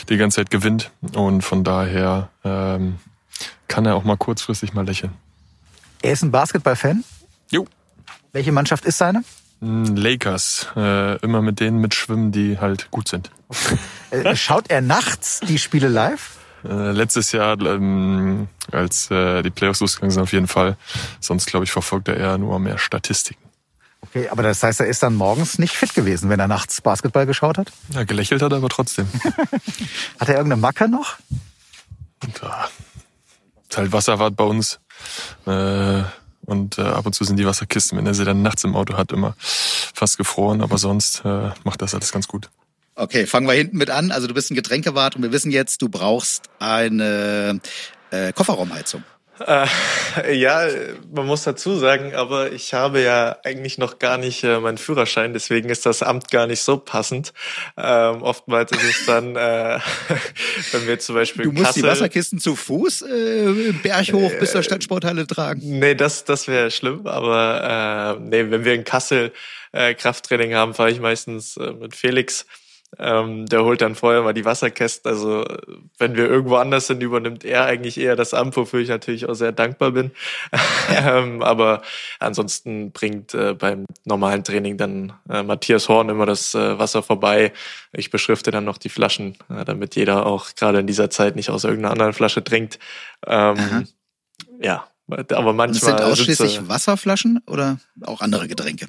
[0.10, 0.92] die ganze Zeit gewinnt.
[1.14, 2.98] Und von daher ähm,
[3.68, 5.14] kann er auch mal kurzfristig mal lächeln.
[6.02, 7.04] Er ist ein Basketball-Fan?
[7.52, 7.66] Jo.
[8.32, 9.24] Welche Mannschaft ist seine?
[9.62, 10.68] Lakers.
[10.76, 13.32] Äh, immer mit denen mitschwimmen, die halt gut sind.
[14.12, 16.38] Äh, schaut er nachts die Spiele live?
[16.64, 20.78] Äh, letztes Jahr, ähm, als äh, die Playoffs losgegangen sind, auf jeden Fall.
[21.20, 23.49] Sonst, glaube ich, verfolgt er eher nur mehr Statistiken.
[24.10, 27.28] Okay, aber das heißt, er ist dann morgens nicht fit gewesen, wenn er nachts Basketball
[27.28, 27.72] geschaut hat?
[27.94, 29.08] Ja, gelächelt hat er aber trotzdem.
[30.20, 31.18] hat er irgendeine Macke noch?
[32.24, 32.48] Und, äh,
[33.70, 34.80] ist halt Wasserwart bei uns.
[35.46, 36.02] Äh,
[36.46, 38.98] und äh, ab und zu sind die Wasserkisten, wenn er sie dann nachts im Auto
[38.98, 40.62] hat, immer fast gefroren.
[40.62, 42.50] Aber sonst äh, macht das alles ganz gut.
[42.96, 44.12] Okay, fangen wir hinten mit an.
[44.12, 47.62] Also du bist ein Getränkewart und wir wissen jetzt, du brauchst eine
[48.10, 49.04] äh, Kofferraumheizung.
[49.46, 49.68] Äh,
[50.36, 50.68] ja,
[51.12, 55.34] man muss dazu sagen, aber ich habe ja eigentlich noch gar nicht äh, meinen Führerschein,
[55.34, 57.34] deswegen ist das Amt gar nicht so passend.
[57.78, 59.80] Ähm, oftmals ist es dann, äh,
[60.72, 64.52] wenn wir zum Beispiel Du musst Kassel, die Wasserkisten zu Fuß äh, Berg hoch bis
[64.52, 65.80] zur Stadtsporthalle tragen.
[65.80, 69.32] Nee, das, das wäre schlimm, aber äh, nee, wenn wir in Kassel
[69.72, 72.46] äh, Krafttraining haben, fahre ich meistens äh, mit Felix.
[72.98, 75.12] Ähm, der holt dann vorher mal die Wasserkästen.
[75.12, 75.46] Also
[76.00, 79.36] wenn wir irgendwo anders sind, übernimmt er eigentlich eher das Amt, wofür ich natürlich auch
[79.36, 80.12] sehr dankbar bin.
[81.06, 81.84] ähm, aber
[82.20, 87.54] ansonsten bringt äh, beim normalen Training dann äh, Matthias Horn immer das äh, Wasser vorbei.
[87.92, 91.52] Ich beschrifte dann noch die Flaschen, äh, damit jeder auch gerade in dieser Zeit nicht
[91.52, 92.80] aus irgendeiner anderen Flasche trinkt.
[93.28, 93.88] Ähm,
[94.60, 95.68] ja, aber manchmal.
[95.68, 98.88] Und es sind ausschließlich sitze- Wasserflaschen oder auch andere Getränke?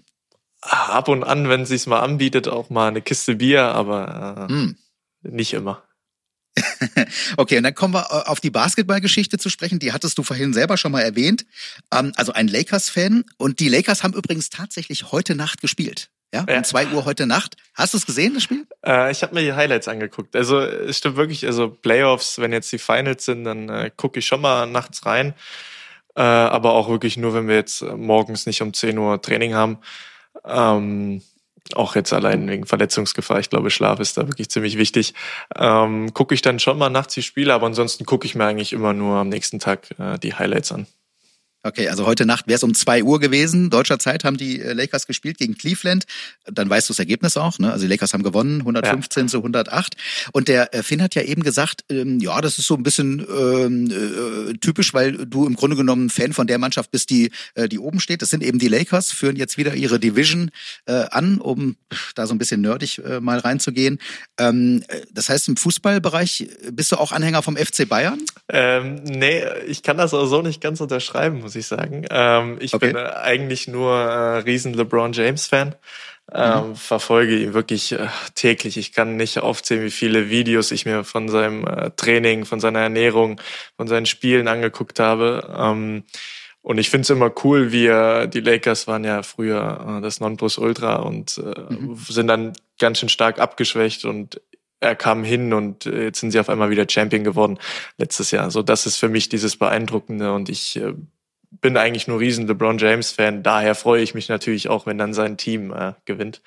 [0.60, 4.52] Ab und an, wenn es sich mal anbietet, auch mal eine Kiste Bier, aber äh,
[4.52, 4.76] Hm.
[5.22, 5.82] nicht immer.
[7.36, 9.78] Okay, und dann kommen wir äh, auf die Basketballgeschichte zu sprechen.
[9.78, 11.46] Die hattest du vorhin selber schon mal erwähnt.
[11.92, 13.24] Ähm, also ein Lakers-Fan.
[13.38, 16.10] Und die Lakers haben übrigens tatsächlich heute Nacht gespielt.
[16.34, 16.58] Ja, Ja.
[16.58, 17.56] um zwei Uhr heute Nacht.
[17.74, 18.66] Hast du es gesehen, das Spiel?
[18.84, 20.34] Äh, ich habe mir die Highlights angeguckt.
[20.36, 24.26] Also es stimmt wirklich, also Playoffs, wenn jetzt die Finals sind, dann äh, gucke ich
[24.26, 25.34] schon mal nachts rein.
[26.16, 29.54] Äh, aber auch wirklich nur, wenn wir jetzt äh, morgens nicht um 10 Uhr Training
[29.54, 29.78] haben.
[30.44, 31.22] Ähm,
[31.74, 33.38] auch jetzt allein wegen Verletzungsgefahr.
[33.38, 35.14] Ich glaube, Schlaf ist da wirklich ziemlich wichtig.
[35.56, 38.72] Ähm, gucke ich dann schon mal nachts die Spiele, aber ansonsten gucke ich mir eigentlich
[38.72, 40.86] immer nur am nächsten Tag äh, die Highlights an.
[41.62, 43.68] Okay, also heute Nacht wäre es um zwei Uhr gewesen.
[43.68, 46.06] Deutscher Zeit haben die äh, Lakers gespielt gegen Cleveland.
[46.46, 47.58] Dann weißt du das Ergebnis auch.
[47.58, 47.70] Ne?
[47.70, 49.94] Also die Lakers haben gewonnen, 115 zu 108.
[50.32, 53.26] Und der äh, Finn hat ja eben gesagt, ähm, ja, das ist so ein bisschen
[53.28, 57.68] ähm, äh, typisch, weil du im Grunde genommen Fan von der Mannschaft bist, die, äh,
[57.68, 58.22] die oben steht.
[58.22, 60.50] Das sind eben die Lakers, führen jetzt wieder ihre Division
[60.86, 61.76] äh, an, um
[62.14, 63.98] da so ein bisschen nerdig äh, mal reinzugehen.
[64.38, 68.20] Ähm, äh, das heißt, im Fußballbereich bist du auch Anhänger vom FC Bayern?
[68.48, 72.06] Ähm, nee, ich kann das auch so nicht ganz unterschreiben, muss ich sagen.
[72.10, 72.92] Ähm, ich Okay.
[72.92, 75.74] bin äh, eigentlich nur äh, riesen LeBron James Fan.
[76.32, 78.76] Ähm, Verfolge ihn wirklich äh, täglich.
[78.76, 82.78] Ich kann nicht aufzählen, wie viele Videos ich mir von seinem äh, Training, von seiner
[82.78, 83.40] Ernährung,
[83.76, 85.52] von seinen Spielen angeguckt habe.
[85.58, 86.04] Ähm,
[86.62, 90.20] und ich finde es immer cool, wie er, die Lakers waren ja früher äh, das
[90.20, 94.40] Nonplusultra und äh, sind dann ganz schön stark abgeschwächt und
[94.78, 97.58] er kam hin und äh, jetzt sind sie auf einmal wieder Champion geworden
[97.98, 98.50] letztes Jahr.
[98.50, 100.94] So, das ist für mich dieses Beeindruckende und ich äh,
[101.50, 103.42] bin eigentlich nur riesen LeBron James Fan.
[103.42, 106.42] Daher freue ich mich natürlich auch, wenn dann sein Team äh, gewinnt.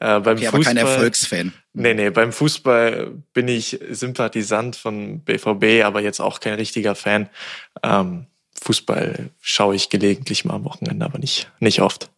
[0.00, 1.52] Äh, beim Okay, aber kein Fußball- Erfolgsfan.
[1.72, 7.28] Nee, nee, beim Fußball bin ich Sympathisant von BVB, aber jetzt auch kein richtiger Fan.
[7.82, 8.26] Ähm,
[8.60, 12.10] Fußball schaue ich gelegentlich mal am Wochenende, aber nicht, nicht oft.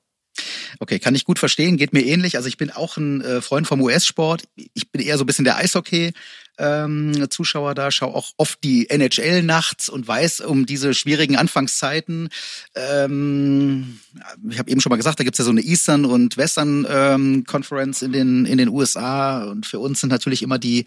[0.80, 2.36] Okay, kann ich gut verstehen, geht mir ähnlich.
[2.36, 4.44] Also ich bin auch ein äh, Freund vom US-Sport.
[4.72, 6.12] Ich bin eher so ein bisschen der Eishockey.
[6.58, 12.28] Ähm, Zuschauer da, schaue auch oft die NHL nachts und weiß um diese schwierigen Anfangszeiten.
[12.74, 14.00] Ähm,
[14.50, 17.44] ich habe eben schon mal gesagt, da gibt's ja so eine Eastern und Western ähm,
[17.46, 20.84] Conference in den in den USA und für uns sind natürlich immer die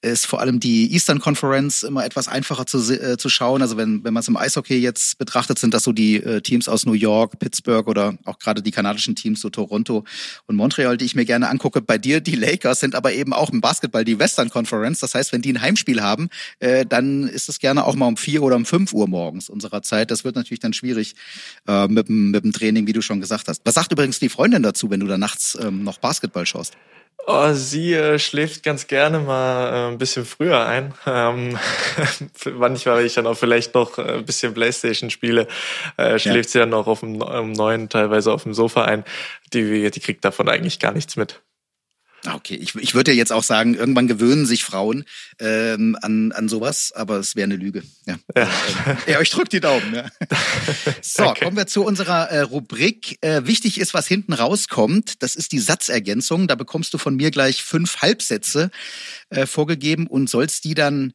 [0.00, 3.60] ist vor allem die Eastern Conference immer etwas einfacher zu äh, zu schauen.
[3.60, 6.68] Also wenn wenn man es im Eishockey jetzt betrachtet, sind das so die äh, Teams
[6.68, 10.04] aus New York, Pittsburgh oder auch gerade die kanadischen Teams so Toronto
[10.46, 11.82] und Montreal, die ich mir gerne angucke.
[11.82, 15.00] Bei dir die Lakers sind aber eben auch im Basketball die Western Conference.
[15.02, 16.28] Das heißt, wenn die ein Heimspiel haben,
[16.60, 19.82] äh, dann ist es gerne auch mal um vier oder um fünf Uhr morgens unserer
[19.82, 20.10] Zeit.
[20.10, 21.14] Das wird natürlich dann schwierig
[21.68, 23.62] äh, mit, dem, mit dem Training, wie du schon gesagt hast.
[23.64, 26.74] Was sagt übrigens die Freundin dazu, wenn du da nachts ähm, noch Basketball schaust?
[27.24, 30.94] Oh, sie äh, schläft ganz gerne mal äh, ein bisschen früher ein.
[31.04, 31.58] Ähm,
[32.56, 35.46] manchmal, wenn ich dann auch vielleicht noch äh, ein bisschen Playstation spiele,
[35.96, 39.04] äh, schläft sie dann noch auf dem, um neuen, teilweise auf dem Sofa ein.
[39.52, 41.40] Die, die kriegt davon eigentlich gar nichts mit.
[42.24, 45.04] Ah, Okay, ich, ich würde ja jetzt auch sagen, irgendwann gewöhnen sich Frauen
[45.40, 47.82] ähm, an, an sowas, aber es wäre eine Lüge.
[48.06, 48.16] Ja.
[48.36, 48.48] Ja.
[49.06, 49.94] ja, ich drück die Daumen.
[49.94, 50.06] Ja.
[51.00, 51.44] So, Danke.
[51.44, 53.18] kommen wir zu unserer äh, Rubrik.
[53.22, 55.22] Äh, wichtig ist, was hinten rauskommt.
[55.22, 56.46] Das ist die Satzergänzung.
[56.46, 58.70] Da bekommst du von mir gleich fünf Halbsätze
[59.30, 61.12] äh, vorgegeben und sollst die dann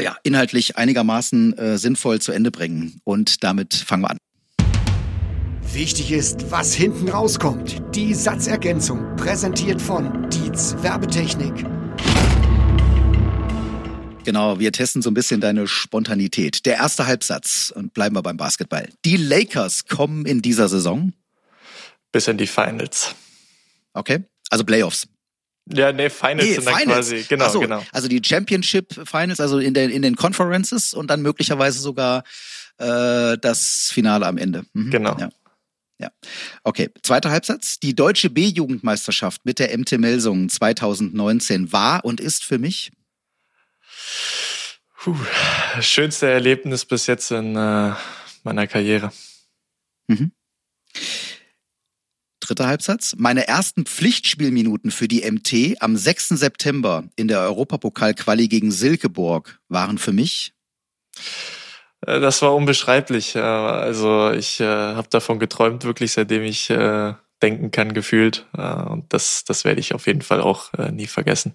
[0.00, 3.00] ja, inhaltlich einigermaßen äh, sinnvoll zu Ende bringen.
[3.04, 4.18] Und damit fangen wir an.
[5.72, 7.82] Wichtig ist, was hinten rauskommt.
[7.94, 11.66] Die Satzergänzung, präsentiert von Dietz Werbetechnik.
[14.24, 16.64] Genau, wir testen so ein bisschen deine Spontanität.
[16.64, 18.88] Der erste Halbsatz und bleiben wir beim Basketball.
[19.04, 21.12] Die Lakers kommen in dieser Saison,
[22.12, 23.14] Bis in die Finals.
[23.92, 24.24] okay?
[24.48, 25.06] Also Playoffs.
[25.70, 27.84] Ja, nee, Finals sind dann quasi, genau, so, genau.
[27.92, 32.24] Also die Championship Finals, also in, der, in den Conferences und dann möglicherweise sogar
[32.78, 34.64] äh, das Finale am Ende.
[34.72, 34.90] Mhm.
[34.90, 35.14] Genau.
[35.18, 35.28] Ja.
[35.98, 36.10] Ja.
[36.62, 36.90] Okay.
[37.02, 37.80] Zweiter Halbsatz.
[37.80, 42.92] Die deutsche B-Jugendmeisterschaft mit der MT Melsungen 2019 war und ist für mich
[45.00, 45.16] Puh,
[45.80, 47.92] schönste Erlebnis bis jetzt in äh,
[48.42, 49.12] meiner Karriere.
[50.08, 50.32] Mhm.
[52.40, 53.14] Dritter Halbsatz.
[53.16, 56.30] Meine ersten Pflichtspielminuten für die MT am 6.
[56.30, 60.52] September in der Europapokal-Quali gegen Silkeborg waren für mich.
[62.06, 63.36] Äh, das war unbeschreiblich.
[63.36, 68.46] Also ich äh, habe davon geträumt, wirklich seitdem ich äh, denken kann, gefühlt.
[68.52, 71.54] Und das, das werde ich auf jeden Fall auch nie vergessen.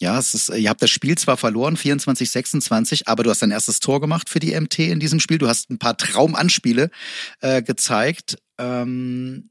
[0.00, 3.52] Ja, es ist, ihr habt das Spiel zwar verloren, 24, 26, aber du hast dein
[3.52, 5.38] erstes Tor gemacht für die MT in diesem Spiel.
[5.38, 6.90] Du hast ein paar Traumanspiele
[7.40, 8.38] äh, gezeigt.
[8.58, 9.50] Ähm,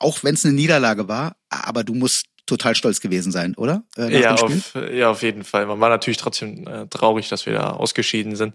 [0.00, 3.84] auch wenn es eine Niederlage war, aber du musst total stolz gewesen sein, oder?
[3.96, 5.66] Äh, ja, auf, ja, auf jeden Fall.
[5.66, 8.54] Man war natürlich trotzdem äh, traurig, dass wir da ausgeschieden sind.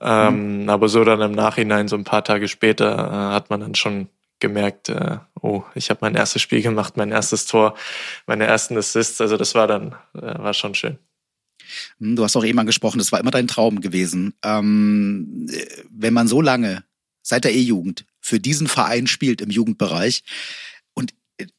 [0.00, 0.68] Ähm, mhm.
[0.68, 4.08] Aber so dann im Nachhinein, so ein paar Tage später, äh, hat man dann schon
[4.40, 7.74] gemerkt, äh, oh, ich habe mein erstes Spiel gemacht, mein erstes Tor,
[8.26, 9.20] meine ersten Assists.
[9.20, 10.98] Also das war dann, äh, war schon schön.
[11.98, 14.34] Hm, du hast auch eben angesprochen, das war immer dein Traum gewesen.
[14.44, 15.48] Ähm,
[15.90, 16.84] wenn man so lange
[17.22, 20.22] seit der E-Jugend für diesen Verein spielt im Jugendbereich,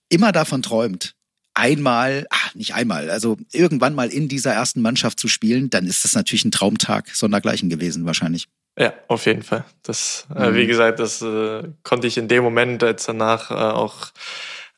[0.09, 1.15] immer davon träumt,
[1.59, 6.03] einmal, ach, nicht einmal, also irgendwann mal in dieser ersten Mannschaft zu spielen, dann ist
[6.03, 8.47] das natürlich ein Traumtag sondergleichen gewesen wahrscheinlich.
[8.77, 9.65] Ja, auf jeden Fall.
[9.83, 10.41] Das, mhm.
[10.41, 10.67] äh, wie mhm.
[10.67, 14.11] gesagt, das äh, konnte ich in dem Moment, als danach äh, auch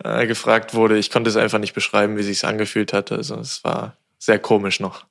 [0.03, 3.11] äh, gefragt wurde, ich konnte es einfach nicht beschreiben, wie sich angefühlt hat.
[3.11, 5.05] Also es war sehr komisch noch.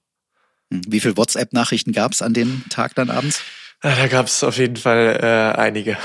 [0.71, 0.83] Mhm.
[0.89, 3.43] Wie viele WhatsApp-Nachrichten gab es an dem Tag dann abends?
[3.81, 5.97] Da gab es auf jeden Fall äh, einige.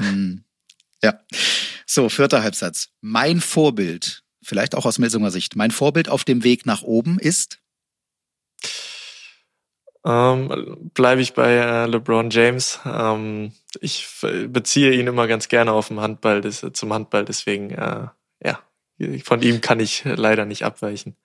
[0.00, 0.44] Mhm.
[1.02, 1.18] Ja.
[1.84, 2.88] So, vierter Halbsatz.
[3.00, 7.58] Mein Vorbild, vielleicht auch aus Melsunger Sicht, mein Vorbild auf dem Weg nach oben ist?
[10.04, 12.80] Ähm, Bleibe ich bei äh, LeBron James.
[12.84, 14.06] Ähm, ich
[14.48, 18.08] beziehe ihn immer ganz gerne auf dem Handball, des, zum Handball, deswegen, äh,
[18.44, 18.58] ja,
[19.24, 21.16] von ihm kann ich leider nicht abweichen.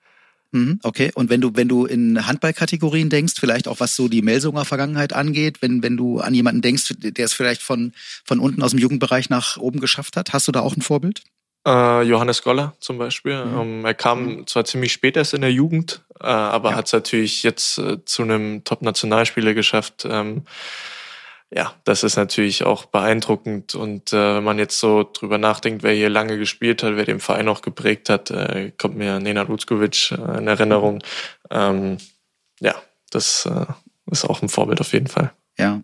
[0.52, 4.22] Mhm, okay, und wenn du, wenn du in Handballkategorien denkst, vielleicht auch was so die
[4.22, 7.92] Melsunger Vergangenheit angeht, wenn, wenn du an jemanden denkst, der es vielleicht von,
[8.24, 11.24] von unten aus dem Jugendbereich nach oben geschafft hat, hast du da auch ein Vorbild?
[11.68, 13.44] Äh, Johannes Goller zum Beispiel.
[13.44, 13.60] Mhm.
[13.60, 14.48] Ähm, er kam mhm.
[14.48, 16.76] zwar ziemlich spät erst in der Jugend, äh, aber ja.
[16.78, 20.08] hat es natürlich jetzt äh, zu einem Top-Nationalspieler geschafft.
[20.10, 20.44] Ähm,
[21.50, 23.76] ja, das ist natürlich auch beeindruckend.
[23.76, 27.20] Und äh, wenn man jetzt so drüber nachdenkt, wer hier lange gespielt hat, wer den
[27.20, 31.04] Verein auch geprägt hat, äh, kommt mir Nenad Lutzkovic äh, in Erinnerung.
[31.50, 31.98] Ähm,
[32.62, 32.76] ja,
[33.12, 33.48] das
[34.12, 35.32] ist auch ein Vorbild auf jeden Fall.
[35.58, 35.82] Ja,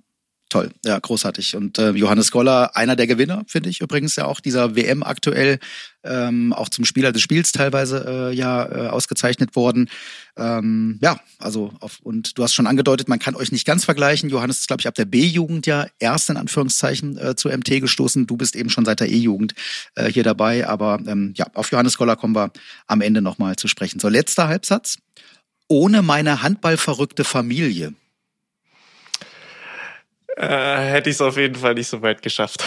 [0.53, 1.55] toll, ja, großartig.
[1.55, 5.57] Und äh, Johannes Goller, einer der Gewinner, finde ich übrigens ja auch dieser WM aktuell,
[6.03, 9.89] ähm, auch zum Spieler des Spiels teilweise äh, ja äh, ausgezeichnet worden.
[10.37, 14.29] Ähm, ja, also auf, und du hast schon angedeutet, man kann euch nicht ganz vergleichen.
[14.29, 18.27] Johannes ist, glaube ich, ab der B-Jugend ja erst in Anführungszeichen äh, zu MT gestoßen.
[18.27, 19.55] Du bist eben schon seit der E-Jugend
[19.95, 20.67] äh, hier dabei.
[20.67, 22.51] Aber ähm, ja, auf Johannes Goller kommen wir
[22.85, 23.99] am Ende nochmal zu sprechen.
[23.99, 24.97] So, letzter Halbsatz.
[25.67, 27.95] Ohne meine handballverrückte Familie
[30.35, 32.63] äh, hätte ich es auf jeden Fall nicht so weit geschafft.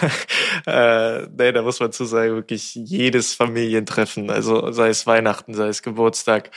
[0.66, 5.68] äh, nee, da muss man zu sagen, wirklich jedes Familientreffen, also sei es Weihnachten, sei
[5.68, 6.50] es Geburtstag,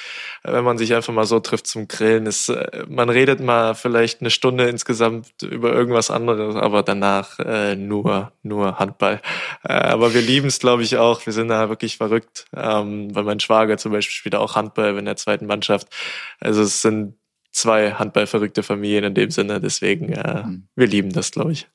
[0.44, 4.22] wenn man sich einfach mal so trifft zum Grillen, ist, äh, man redet mal vielleicht
[4.22, 9.22] eine Stunde insgesamt über irgendwas anderes, aber danach äh, nur, nur Handball.
[9.64, 11.26] Äh, aber wir lieben es, glaube ich, auch.
[11.26, 15.06] Wir sind da wirklich verrückt, ähm, weil mein Schwager zum Beispiel spielt auch Handball in
[15.06, 15.90] der zweiten Mannschaft.
[16.40, 17.17] Also es sind
[17.58, 19.60] zwei handballverrückte Familien in dem Sinne.
[19.60, 20.68] Deswegen, äh, mhm.
[20.76, 21.68] wir lieben das, glaube ich.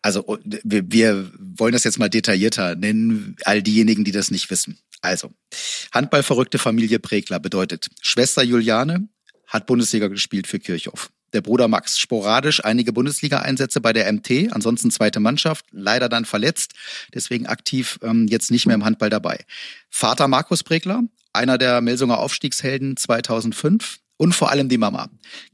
[0.00, 4.78] Also wir, wir wollen das jetzt mal detaillierter nennen, all diejenigen, die das nicht wissen.
[5.00, 5.30] Also,
[5.92, 9.08] handballverrückte Familie Pregler bedeutet, Schwester Juliane
[9.46, 11.10] hat Bundesliga gespielt für Kirchhoff.
[11.32, 16.72] Der Bruder Max sporadisch einige Bundesliga-Einsätze bei der MT, ansonsten zweite Mannschaft, leider dann verletzt,
[17.14, 19.44] deswegen aktiv ähm, jetzt nicht mehr im Handball dabei.
[19.88, 25.08] Vater Markus Pregler, einer der Melsunger Aufstiegshelden 2005, und vor allem die Mama.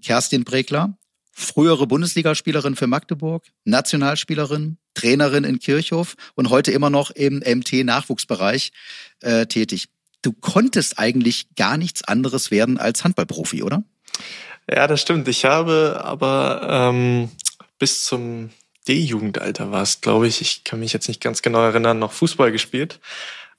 [0.05, 0.99] Kerstin Bregler,
[1.33, 8.73] frühere Bundesligaspielerin für Magdeburg, Nationalspielerin, Trainerin in Kirchhof und heute immer noch im MT-Nachwuchsbereich
[9.23, 9.89] äh, tätig.
[10.21, 13.85] Du konntest eigentlich gar nichts anderes werden als Handballprofi, oder?
[14.71, 15.29] Ja, das stimmt.
[15.29, 17.31] Ich habe aber ähm,
[17.79, 18.51] bis zum
[18.87, 22.53] D-Jugendalter war es, glaube ich, ich kann mich jetzt nicht ganz genau erinnern, noch Fußball
[22.53, 23.01] gespielt.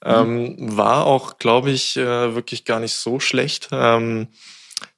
[0.05, 0.11] Mhm.
[0.11, 3.69] Ähm, war auch, glaube ich, äh, wirklich gar nicht so schlecht.
[3.71, 4.27] Ähm,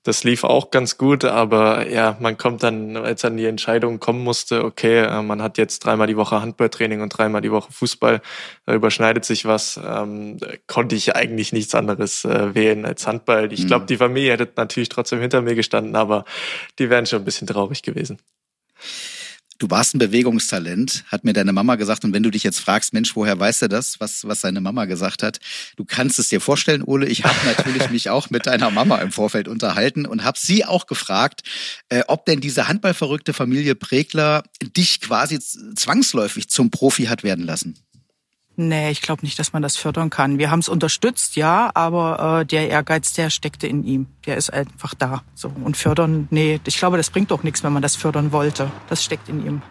[0.04, 4.24] das lief auch ganz gut, aber ja, man kommt dann, als dann die Entscheidung kommen
[4.24, 8.22] musste, okay, äh, man hat jetzt dreimal die Woche Handballtraining und dreimal die Woche Fußball,
[8.66, 13.54] da überschneidet sich was, ähm, konnte ich eigentlich nichts anderes äh, wählen als Handball.
[13.54, 13.88] Ich glaube, mhm.
[13.88, 16.26] die Familie hätte natürlich trotzdem hinter mir gestanden, aber
[16.80, 18.18] die wären schon ein bisschen traurig gewesen.
[19.62, 22.03] Du warst ein Bewegungstalent, hat mir deine Mama gesagt.
[22.03, 24.86] Und wenn du dich jetzt fragst, Mensch, woher weißt du das, was, was seine Mama
[24.86, 25.39] gesagt hat?
[25.76, 27.05] Du kannst es dir vorstellen, Ole.
[27.05, 30.88] Ich habe natürlich mich auch mit deiner Mama im Vorfeld unterhalten und habe sie auch
[30.88, 31.43] gefragt,
[31.89, 37.76] äh, ob denn diese handballverrückte Familie Pregler dich quasi zwangsläufig zum Profi hat werden lassen.
[38.58, 40.38] Nee, ich glaube nicht, dass man das fördern kann.
[40.38, 44.08] Wir haben es unterstützt, ja, aber äh, der Ehrgeiz, der steckte in ihm.
[44.26, 45.24] Der ist einfach da.
[45.34, 48.72] So und fördern, nee, ich glaube, das bringt doch nichts, wenn man das fördern wollte.
[48.89, 49.62] Das steckt in ihm.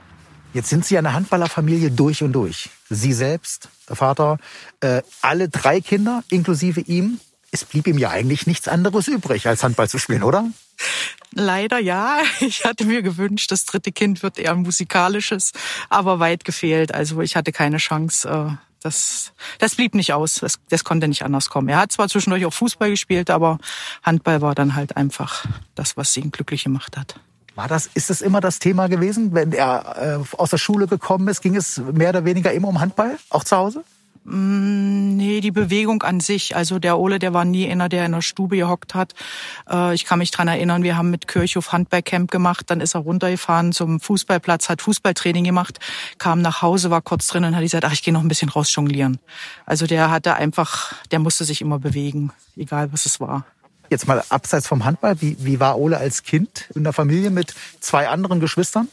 [0.52, 2.70] Jetzt sind Sie eine Handballerfamilie durch und durch.
[2.88, 4.38] Sie selbst, der Vater,
[4.80, 7.20] äh, alle drei Kinder inklusive ihm.
[7.52, 10.46] Es blieb ihm ja eigentlich nichts anderes übrig, als Handball zu spielen, oder?
[11.32, 12.18] Leider ja.
[12.40, 15.52] Ich hatte mir gewünscht, das dritte Kind wird eher musikalisches,
[15.88, 16.94] aber weit gefehlt.
[16.94, 18.28] Also ich hatte keine Chance.
[18.28, 20.36] Äh, das, das blieb nicht aus.
[20.36, 21.68] Das, das konnte nicht anders kommen.
[21.68, 23.58] Er hat zwar zwischendurch auch Fußball gespielt, aber
[24.02, 27.20] Handball war dann halt einfach das, was ihn glücklich gemacht hat.
[27.54, 29.34] War das, ist das immer das Thema gewesen?
[29.34, 32.80] Wenn er äh, aus der Schule gekommen ist, ging es mehr oder weniger immer um
[32.80, 33.84] Handball, auch zu Hause?
[34.24, 36.54] Mm, nee, die Bewegung an sich.
[36.54, 39.14] Also der Ole, der war nie einer, der in der Stube gehockt hat.
[39.70, 43.00] Äh, ich kann mich dran erinnern, wir haben mit Kirchhof Handballcamp gemacht, dann ist er
[43.00, 45.78] runtergefahren zum Fußballplatz, hat Fußballtraining gemacht,
[46.18, 48.50] kam nach Hause, war kurz drin und hat gesagt, ach, ich gehe noch ein bisschen
[48.50, 49.18] raus jonglieren.
[49.64, 53.46] Also der hatte einfach, der musste sich immer bewegen, egal was es war.
[53.88, 57.54] Jetzt mal abseits vom Handball, wie, wie war Ole als Kind in der Familie mit
[57.80, 58.88] zwei anderen Geschwistern?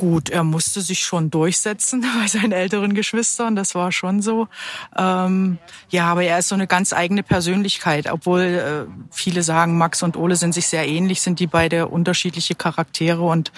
[0.00, 4.48] Gut, er musste sich schon durchsetzen bei seinen älteren Geschwistern, das war schon so.
[4.96, 5.58] Ähm,
[5.90, 10.16] ja, aber er ist so eine ganz eigene Persönlichkeit, obwohl äh, viele sagen, Max und
[10.16, 13.52] Ole sind sich sehr ähnlich, sind die beide unterschiedliche Charaktere und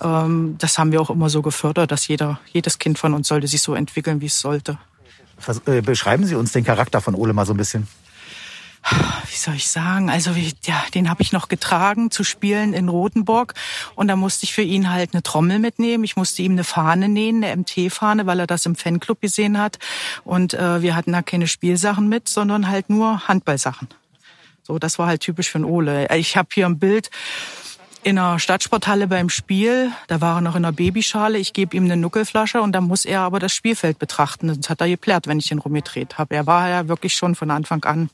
[0.00, 3.46] ähm, das haben wir auch immer so gefördert, dass jeder, jedes Kind von uns sollte
[3.46, 4.78] sich so entwickeln, wie es sollte.
[5.66, 7.86] Äh, beschreiben Sie uns den Charakter von Ole mal so ein bisschen
[9.30, 10.32] wie soll ich sagen, also
[10.64, 13.54] ja, den habe ich noch getragen zu spielen in Rothenburg
[13.94, 16.04] und da musste ich für ihn halt eine Trommel mitnehmen.
[16.04, 19.78] Ich musste ihm eine Fahne nähen, eine MT-Fahne, weil er das im Fanclub gesehen hat
[20.24, 23.88] und äh, wir hatten da keine Spielsachen mit, sondern halt nur Handballsachen.
[24.64, 26.08] So, das war halt typisch für einen Ole.
[26.16, 27.10] Ich habe hier ein Bild
[28.04, 29.92] in einer Stadtsporthalle beim Spiel.
[30.08, 31.38] Da war er noch in einer Babyschale.
[31.38, 34.48] Ich gebe ihm eine Nuckelflasche und dann muss er aber das Spielfeld betrachten.
[34.48, 36.34] Das hat er geplärt, wenn ich ihn rumgedreht habe.
[36.34, 38.10] Er war ja wirklich schon von Anfang an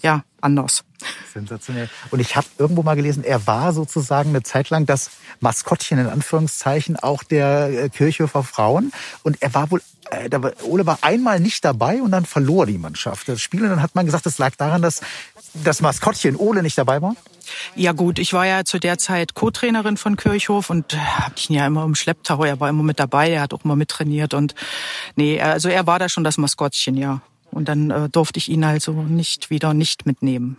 [0.00, 0.84] ja, anders.
[1.32, 1.88] Sensationell.
[2.10, 6.06] Und ich habe irgendwo mal gelesen, er war sozusagen eine Zeit lang das Maskottchen in
[6.06, 8.92] Anführungszeichen auch der äh, Kirchhofer Frauen.
[9.22, 12.66] Und er war wohl, äh, da war, Ole war einmal nicht dabei und dann verlor
[12.66, 13.62] die Mannschaft das Spiel.
[13.62, 15.00] Und dann hat man gesagt, es lag daran, dass
[15.54, 17.14] das Maskottchen Ole nicht dabei war.
[17.74, 21.56] Ja gut, ich war ja zu der Zeit Co-Trainerin von Kirchhof und äh, habe ihn
[21.56, 22.44] ja immer im Schlepptau.
[22.44, 24.54] Er war immer mit dabei, er hat auch immer mittrainiert und
[25.16, 27.20] nee, also er war da schon das Maskottchen, ja.
[27.58, 30.58] Und dann äh, durfte ich ihn also nicht wieder nicht mitnehmen.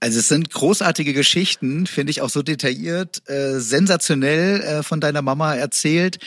[0.00, 5.20] Also es sind großartige Geschichten, finde ich auch so detailliert, äh, sensationell äh, von deiner
[5.20, 6.18] Mama erzählt.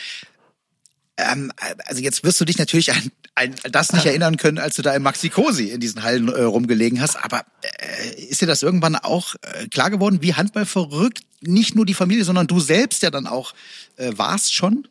[1.16, 1.50] Ähm,
[1.84, 4.94] also jetzt wirst du dich natürlich an, an das nicht erinnern können, als du da
[4.94, 7.16] im Maxi Cosi in diesen Hallen äh, rumgelegen hast.
[7.16, 11.86] Aber äh, ist dir das irgendwann auch äh, klar geworden, wie Handball verrückt nicht nur
[11.86, 13.52] die Familie, sondern du selbst ja dann auch
[13.96, 14.86] äh, warst schon?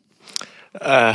[0.80, 1.14] Äh,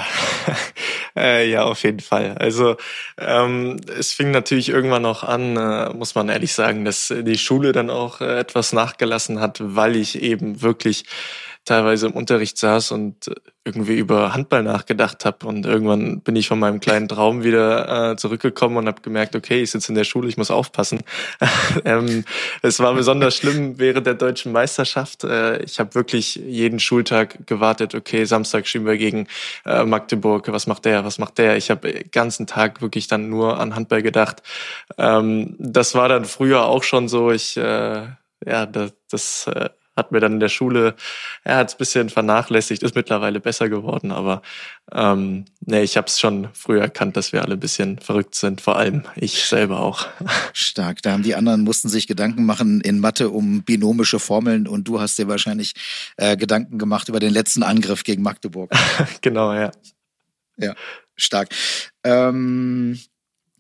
[1.16, 2.36] äh, ja, auf jeden Fall.
[2.38, 2.78] Also
[3.18, 7.72] ähm, es fing natürlich irgendwann auch an, äh, muss man ehrlich sagen, dass die Schule
[7.72, 11.05] dann auch äh, etwas nachgelassen hat, weil ich eben wirklich
[11.66, 13.32] teilweise im Unterricht saß und
[13.66, 15.47] irgendwie über Handball nachgedacht habe.
[15.47, 19.61] Und irgendwann bin ich von meinem kleinen Traum wieder äh, zurückgekommen und habe gemerkt, okay,
[19.61, 21.01] ich sitze in der Schule, ich muss aufpassen.
[21.86, 22.26] ähm,
[22.61, 25.24] es war besonders schlimm während der deutschen Meisterschaft.
[25.24, 29.28] Äh, ich habe wirklich jeden Schultag gewartet, okay, Samstag spielen wir gegen
[29.66, 31.55] äh, Magdeburg, was macht der, was macht der?
[31.55, 34.43] Ich habe den ganzen Tag wirklich dann nur an Handball gedacht.
[34.97, 37.32] Ähm, das war dann früher auch schon so.
[37.32, 38.07] Ich äh,
[38.45, 40.96] ja, das, das äh, hat mir dann in der Schule,
[41.44, 44.41] er hat es bisschen vernachlässigt, ist mittlerweile besser geworden, aber
[44.91, 48.62] ähm, nee, ich habe es schon früher erkannt, dass wir alle ein bisschen verrückt sind,
[48.62, 50.08] vor allem ich selber auch.
[50.54, 54.88] Stark, da haben die anderen mussten sich Gedanken machen in Mathe um binomische Formeln und
[54.88, 55.74] du hast dir wahrscheinlich
[56.18, 58.72] äh, Gedanken gemacht über den letzten Angriff gegen Magdeburg.
[59.22, 59.72] genau, ja.
[60.58, 60.76] Ja,
[61.16, 61.50] stark.
[62.04, 63.00] Ähm,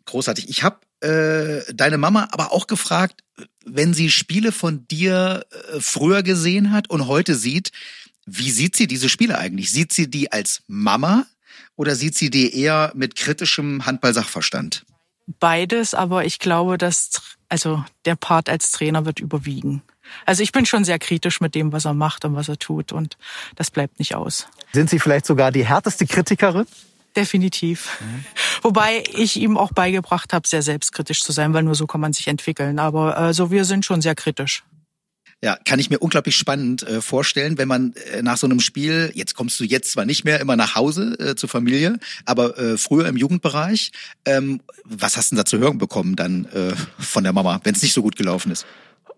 [0.05, 0.49] großartig.
[0.49, 3.22] Ich habe äh, deine Mama aber auch gefragt,
[3.65, 7.71] wenn sie Spiele von dir äh, früher gesehen hat und heute sieht,
[8.25, 9.71] wie sieht sie diese Spiele eigentlich?
[9.71, 11.25] Sieht sie die als Mama
[11.75, 14.85] oder sieht sie die eher mit kritischem Handball-Sachverstand?
[15.39, 19.83] Beides, aber ich glaube, dass also der Part als Trainer wird überwiegen.
[20.25, 22.91] Also ich bin schon sehr kritisch mit dem, was er macht und was er tut
[22.91, 23.17] und
[23.55, 24.47] das bleibt nicht aus.
[24.73, 26.65] Sind Sie vielleicht sogar die härteste Kritikerin?
[27.15, 27.99] Definitiv.
[27.99, 28.25] Mhm.
[28.63, 32.13] Wobei ich ihm auch beigebracht habe, sehr selbstkritisch zu sein, weil nur so kann man
[32.13, 32.79] sich entwickeln.
[32.79, 34.63] Aber äh, so wir sind schon sehr kritisch.
[35.43, 39.11] Ja, kann ich mir unglaublich spannend äh, vorstellen, wenn man äh, nach so einem Spiel,
[39.13, 42.77] jetzt kommst du jetzt zwar nicht mehr immer nach Hause äh, zur Familie, aber äh,
[42.77, 43.91] früher im Jugendbereich,
[44.23, 47.75] ähm, was hast du denn da zu hören bekommen dann äh, von der Mama, wenn
[47.75, 48.65] es nicht so gut gelaufen ist?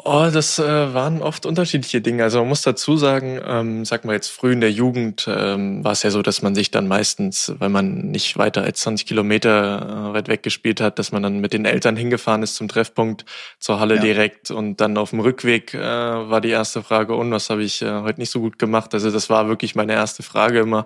[0.08, 2.22] Oh, das äh, waren oft unterschiedliche Dinge.
[2.22, 5.94] Also man muss dazu sagen, ähm, sag mal jetzt früh in der Jugend ähm, war
[5.94, 10.12] es ja so, dass man sich dann meistens, weil man nicht weiter als 20 Kilometer
[10.12, 13.26] äh, weit weg gespielt hat, dass man dann mit den Eltern hingefahren ist zum Treffpunkt
[13.58, 14.02] zur Halle ja.
[14.02, 17.82] direkt und dann auf dem Rückweg äh, war die erste Frage, und was habe ich
[17.82, 18.94] äh, heute nicht so gut gemacht?
[18.94, 20.86] Also das war wirklich meine erste Frage immer.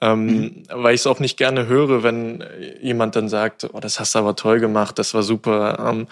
[0.00, 0.62] Ähm, mhm.
[0.72, 2.42] Weil ich es auch nicht gerne höre, wenn
[2.80, 5.86] jemand dann sagt, oh, das hast du aber toll gemacht, das war super.
[5.86, 6.06] Ähm,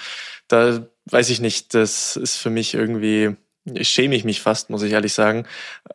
[0.48, 3.36] da weiß ich nicht, das ist für mich irgendwie,
[3.80, 5.46] schäme ich mich fast, muss ich ehrlich sagen.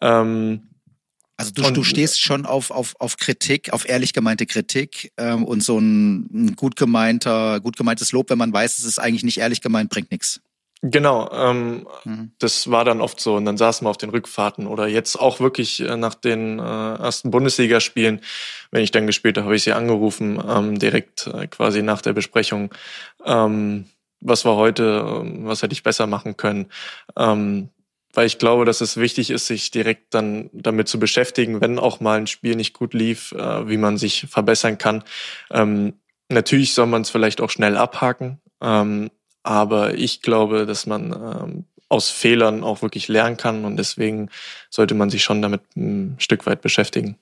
[0.01, 0.69] Ähm,
[1.37, 5.45] also du, und, du stehst schon auf, auf, auf Kritik, auf ehrlich gemeinte Kritik ähm,
[5.45, 9.23] und so ein, ein gut gemeinter, gut gemeintes Lob, wenn man weiß, es ist eigentlich
[9.23, 10.41] nicht ehrlich gemeint, bringt nichts.
[10.83, 12.31] Genau, ähm, mhm.
[12.37, 13.35] das war dann oft so.
[13.35, 16.61] Und dann saßen wir auf den Rückfahrten oder jetzt auch wirklich äh, nach den äh,
[16.61, 18.21] ersten Bundesligaspielen,
[18.71, 22.13] wenn ich dann gespielt habe, habe ich sie angerufen, ähm, direkt äh, quasi nach der
[22.13, 22.71] Besprechung.
[23.25, 23.85] Ähm,
[24.19, 26.67] was war heute, ähm, was hätte ich besser machen können.
[27.17, 27.69] Ähm,
[28.13, 31.99] weil ich glaube, dass es wichtig ist, sich direkt dann damit zu beschäftigen, wenn auch
[31.99, 35.03] mal ein Spiel nicht gut lief, äh, wie man sich verbessern kann.
[35.51, 35.93] Ähm,
[36.29, 39.11] natürlich soll man es vielleicht auch schnell abhaken, ähm,
[39.43, 44.29] aber ich glaube, dass man ähm, aus Fehlern auch wirklich lernen kann und deswegen
[44.69, 47.17] sollte man sich schon damit ein Stück weit beschäftigen.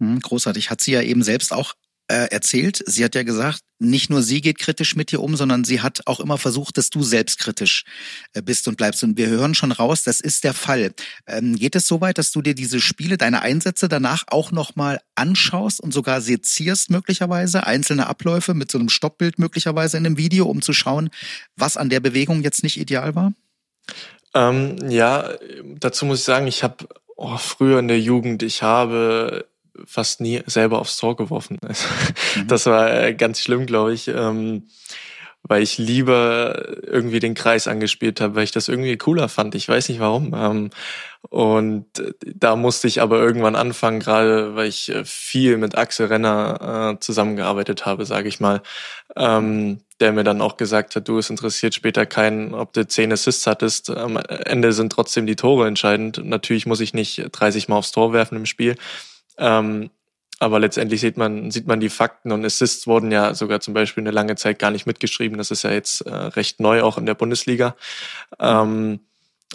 [0.00, 0.70] Hm, großartig.
[0.70, 1.74] Hat sie ja eben selbst auch
[2.08, 2.82] äh, erzählt.
[2.86, 6.02] Sie hat ja gesagt, nicht nur sie geht kritisch mit dir um, sondern sie hat
[6.06, 7.84] auch immer versucht, dass du selbstkritisch
[8.32, 9.02] äh, bist und bleibst.
[9.02, 10.94] Und wir hören schon raus, das ist der Fall.
[11.26, 15.00] Ähm, geht es so weit, dass du dir diese Spiele, deine Einsätze danach auch nochmal
[15.14, 20.46] anschaust und sogar sezierst möglicherweise, einzelne Abläufe mit so einem Stoppbild möglicherweise in einem Video,
[20.46, 21.10] um zu schauen,
[21.56, 23.32] was an der Bewegung jetzt nicht ideal war?
[24.34, 25.30] Ähm, ja,
[25.78, 29.46] dazu muss ich sagen, ich habe oh, früher in der Jugend, ich habe
[29.86, 31.58] fast nie selber aufs Tor geworfen.
[32.36, 32.48] Mhm.
[32.48, 34.64] Das war äh, ganz schlimm, glaube ich, ähm,
[35.44, 39.54] weil ich lieber irgendwie den Kreis angespielt habe, weil ich das irgendwie cooler fand.
[39.54, 40.34] Ich weiß nicht warum.
[40.34, 40.70] Ähm,
[41.28, 41.86] und
[42.22, 47.00] da musste ich aber irgendwann anfangen, gerade weil ich äh, viel mit Axel Renner äh,
[47.00, 48.62] zusammengearbeitet habe, sage ich mal,
[49.16, 53.12] ähm, der mir dann auch gesagt hat, du, es interessiert später keinen, ob du zehn
[53.12, 53.90] Assists hattest.
[53.90, 56.20] Am Ende sind trotzdem die Tore entscheidend.
[56.24, 58.76] Natürlich muss ich nicht 30 Mal aufs Tor werfen im Spiel.
[59.38, 59.90] Ähm,
[60.40, 64.02] aber letztendlich sieht man, sieht man die Fakten und Assists wurden ja sogar zum Beispiel
[64.02, 65.38] eine lange Zeit gar nicht mitgeschrieben.
[65.38, 67.76] Das ist ja jetzt äh, recht neu auch in der Bundesliga.
[68.40, 69.00] Ähm,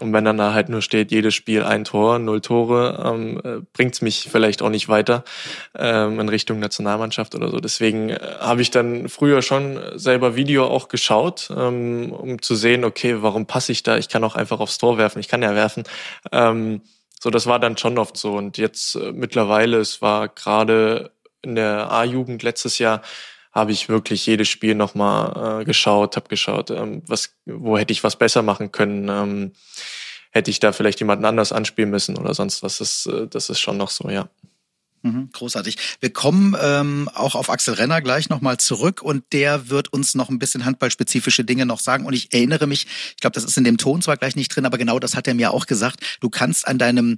[0.01, 3.65] und wenn dann da halt nur steht, jedes Spiel ein Tor, null Tore, ähm, äh,
[3.73, 5.23] bringt's mich vielleicht auch nicht weiter
[5.75, 7.59] ähm, in Richtung Nationalmannschaft oder so.
[7.59, 12.85] Deswegen äh, habe ich dann früher schon selber Video auch geschaut, ähm, um zu sehen,
[12.85, 13.97] okay, warum passe ich da?
[13.97, 15.83] Ich kann auch einfach aufs Tor werfen, ich kann ja werfen.
[16.31, 16.81] Ähm,
[17.19, 18.33] so, das war dann schon oft so.
[18.33, 21.11] Und jetzt äh, mittlerweile, es war gerade
[21.41, 23.01] in der A-Jugend letztes Jahr,
[23.51, 28.03] habe ich wirklich jedes Spiel nochmal äh, geschaut, habe geschaut, ähm, was, wo hätte ich
[28.03, 29.53] was besser machen können, ähm,
[30.31, 32.77] hätte ich da vielleicht jemanden anders anspielen müssen oder sonst was.
[32.77, 34.29] Das, äh, das ist schon noch so, ja.
[35.01, 35.77] Mhm, großartig.
[36.01, 40.29] Wir kommen ähm, auch auf Axel Renner gleich nochmal zurück und der wird uns noch
[40.29, 42.05] ein bisschen handballspezifische Dinge noch sagen.
[42.05, 44.65] Und ich erinnere mich, ich glaube, das ist in dem Ton zwar gleich nicht drin,
[44.65, 46.01] aber genau das hat er mir auch gesagt.
[46.19, 47.15] Du kannst an deinem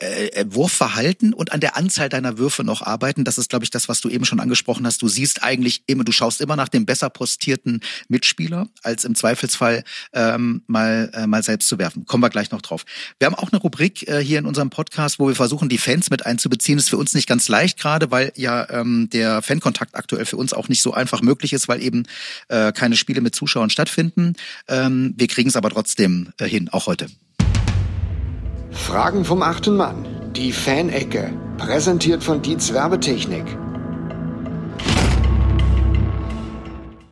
[0.00, 3.24] äh, äh, Wurfverhalten und an der Anzahl deiner Würfe noch arbeiten.
[3.24, 5.02] Das ist, glaube ich, das, was du eben schon angesprochen hast.
[5.02, 9.84] Du siehst eigentlich immer, du schaust immer nach dem besser postierten Mitspieler, als im Zweifelsfall
[10.12, 12.06] ähm, mal, äh, mal selbst zu werfen.
[12.06, 12.84] Kommen wir gleich noch drauf.
[13.18, 16.10] Wir haben auch eine Rubrik äh, hier in unserem Podcast, wo wir versuchen, die Fans
[16.10, 16.78] mit einzubeziehen.
[16.78, 20.52] Ist für uns nicht ganz leicht gerade, weil ja ähm, der Fankontakt aktuell für uns
[20.52, 22.04] auch nicht so einfach möglich ist, weil eben
[22.48, 24.34] äh, keine Spiele mit Zuschauern stattfinden.
[24.68, 27.06] Ähm, wir kriegen es aber trotzdem äh, hin, auch heute.
[28.74, 30.04] Fragen vom achten Mann.
[30.34, 31.32] Die Fanecke.
[31.56, 33.44] Präsentiert von Dietz Werbetechnik.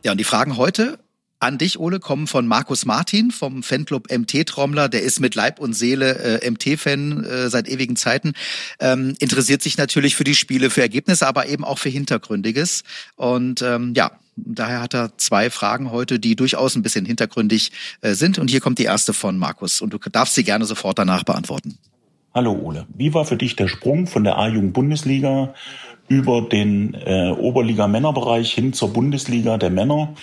[0.03, 0.99] Ja, und die Fragen heute
[1.43, 4.87] an dich, Ole, kommen von Markus Martin vom Fanclub MT Trommler.
[4.87, 8.33] Der ist mit Leib und Seele äh, MT-Fan äh, seit ewigen Zeiten.
[8.79, 12.83] Ähm, interessiert sich natürlich für die Spiele, für Ergebnisse, aber eben auch für Hintergründiges.
[13.17, 17.71] Und ähm, ja, daher hat er zwei Fragen heute, die durchaus ein bisschen hintergründig
[18.01, 18.39] äh, sind.
[18.39, 19.81] Und hier kommt die erste von Markus.
[19.81, 21.77] Und du darfst sie gerne sofort danach beantworten.
[22.33, 25.53] Hallo Ole, wie war für dich der Sprung von der A-Jugend-Bundesliga
[26.07, 30.15] über den äh, Oberliga-Männerbereich hin zur Bundesliga der Männer?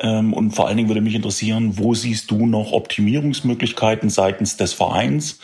[0.00, 4.72] Ähm, und vor allen Dingen würde mich interessieren, wo siehst du noch Optimierungsmöglichkeiten seitens des
[4.72, 5.38] Vereins,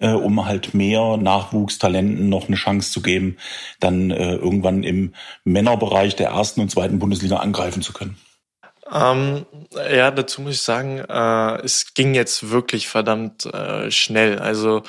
[0.00, 3.36] äh, um halt mehr Nachwuchstalenten noch eine Chance zu geben,
[3.80, 8.16] dann äh, irgendwann im Männerbereich der ersten und zweiten Bundesliga angreifen zu können?
[8.92, 9.46] Ähm,
[9.90, 14.38] ja, dazu muss ich sagen, äh, es ging jetzt wirklich verdammt äh, schnell.
[14.38, 14.82] Also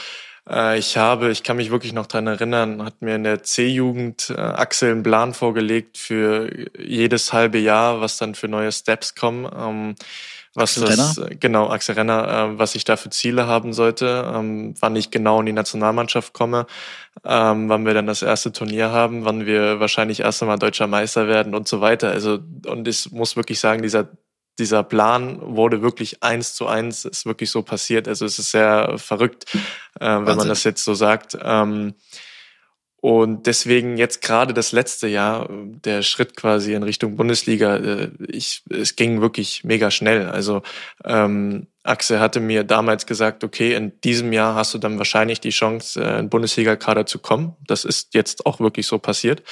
[0.77, 4.39] ich habe, ich kann mich wirklich noch dran erinnern, hat mir in der C-Jugend äh,
[4.39, 9.45] Axel einen Plan vorgelegt für jedes halbe Jahr, was dann für neue Steps kommen.
[9.45, 9.95] Ähm,
[10.53, 11.35] was Axel das, Renner?
[11.35, 15.39] genau, Axel Renner, äh, was ich da für Ziele haben sollte, ähm, wann ich genau
[15.39, 16.65] in die Nationalmannschaft komme,
[17.25, 21.27] ähm, wann wir dann das erste Turnier haben, wann wir wahrscheinlich erst einmal deutscher Meister
[21.27, 22.09] werden und so weiter.
[22.09, 24.07] Also, und ich muss wirklich sagen, dieser
[24.59, 28.07] dieser Plan wurde wirklich eins zu eins, ist wirklich so passiert.
[28.07, 29.45] Also es ist sehr verrückt,
[29.99, 31.37] äh, wenn man das jetzt so sagt.
[31.41, 31.93] Ähm,
[32.99, 38.63] und deswegen jetzt gerade das letzte Jahr, der Schritt quasi in Richtung Bundesliga, äh, ich,
[38.69, 40.27] es ging wirklich mega schnell.
[40.29, 40.63] Also
[41.05, 45.51] ähm, Axel hatte mir damals gesagt, okay, in diesem Jahr hast du dann wahrscheinlich die
[45.51, 47.55] Chance, äh, in Bundesliga-Kader zu kommen.
[47.65, 49.43] Das ist jetzt auch wirklich so passiert.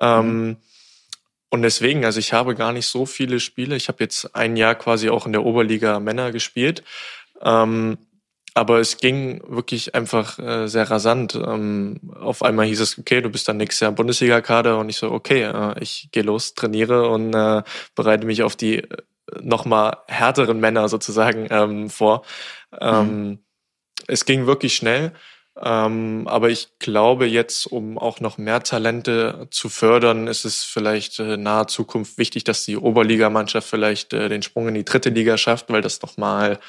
[0.00, 0.56] Ähm, mhm.
[1.50, 3.76] Und deswegen, also ich habe gar nicht so viele Spiele.
[3.76, 6.82] Ich habe jetzt ein Jahr quasi auch in der Oberliga Männer gespielt.
[7.42, 7.98] Ähm,
[8.54, 11.34] aber es ging wirklich einfach äh, sehr rasant.
[11.36, 15.12] Ähm, auf einmal hieß es, okay, du bist dann nächstes Jahr Bundesliga-Kader und ich so,
[15.12, 17.62] okay, äh, ich gehe los, trainiere und äh,
[17.94, 18.96] bereite mich auf die äh,
[19.40, 22.24] nochmal härteren Männer sozusagen ähm, vor.
[22.78, 23.38] Ähm, mhm.
[24.08, 25.12] Es ging wirklich schnell
[25.62, 31.18] ähm, aber ich glaube jetzt, um auch noch mehr Talente zu fördern, ist es vielleicht
[31.18, 35.36] äh, nahe Zukunft wichtig, dass die Oberligamannschaft vielleicht äh, den Sprung in die dritte Liga
[35.36, 36.60] schafft, weil das nochmal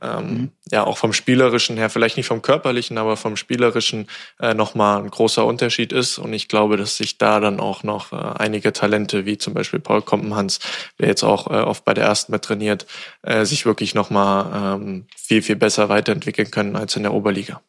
[0.00, 0.52] ähm, mhm.
[0.70, 4.06] ja auch vom spielerischen her, vielleicht nicht vom körperlichen, aber vom spielerischen
[4.38, 6.18] äh, nochmal ein großer Unterschied ist.
[6.18, 9.80] Und ich glaube, dass sich da dann auch noch äh, einige Talente, wie zum Beispiel
[9.80, 10.60] Paul Kompenhans,
[10.98, 12.86] der jetzt auch äh, oft bei der ersten mit trainiert,
[13.22, 17.60] äh, sich wirklich nochmal ähm, viel, viel besser weiterentwickeln können als in der Oberliga.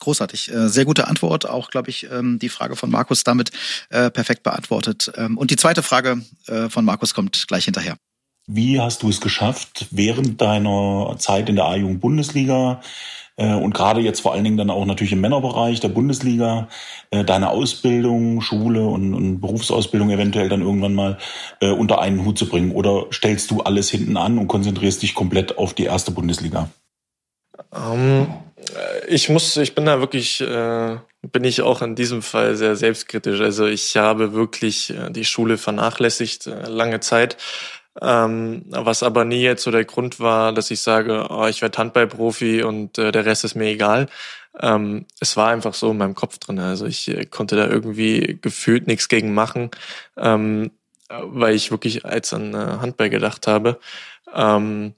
[0.00, 0.52] Großartig.
[0.52, 1.48] Äh, sehr gute Antwort.
[1.48, 3.50] Auch, glaube ich, ähm, die Frage von Markus damit
[3.90, 5.12] äh, perfekt beantwortet.
[5.16, 7.96] Ähm, und die zweite Frage äh, von Markus kommt gleich hinterher.
[8.46, 12.82] Wie hast du es geschafft, während deiner Zeit in der A-Jugend-Bundesliga
[13.36, 16.68] und gerade jetzt vor allen Dingen dann auch natürlich im Männerbereich der Bundesliga,
[17.10, 21.18] deine Ausbildung, Schule und, und Berufsausbildung eventuell dann irgendwann mal
[21.60, 22.70] unter einen Hut zu bringen?
[22.70, 26.68] Oder stellst du alles hinten an und konzentrierst dich komplett auf die erste Bundesliga?
[27.70, 28.26] Um, ähm,
[29.06, 33.40] ich muss, ich bin da wirklich, äh, bin ich auch in diesem Fall sehr selbstkritisch.
[33.40, 37.36] Also ich habe wirklich äh, die Schule vernachlässigt äh, lange Zeit.
[38.02, 41.78] Ähm, was aber nie jetzt so der Grund war, dass ich sage, oh, ich werde
[41.78, 44.08] Handballprofi und äh, der Rest ist mir egal.
[44.60, 46.58] Ähm, es war einfach so in meinem Kopf drin.
[46.58, 49.70] Also ich äh, konnte da irgendwie gefühlt nichts gegen machen,
[50.16, 50.72] ähm,
[51.08, 53.78] weil ich wirklich als an äh, Handball gedacht habe.
[54.34, 54.94] Ähm,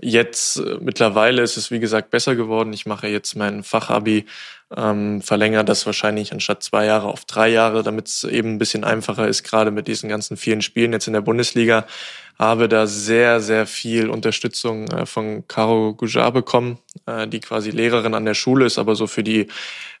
[0.00, 2.72] Jetzt äh, mittlerweile ist es wie gesagt besser geworden.
[2.72, 4.26] Ich mache jetzt mein Fachabi,
[4.76, 8.84] ähm, verlängere das wahrscheinlich anstatt zwei Jahre auf drei Jahre, damit es eben ein bisschen
[8.84, 11.86] einfacher ist, gerade mit diesen ganzen vielen Spielen jetzt in der Bundesliga.
[12.38, 18.14] Habe da sehr, sehr viel Unterstützung äh, von Caro Gujar bekommen, äh, die quasi Lehrerin
[18.14, 19.48] an der Schule ist, aber so für die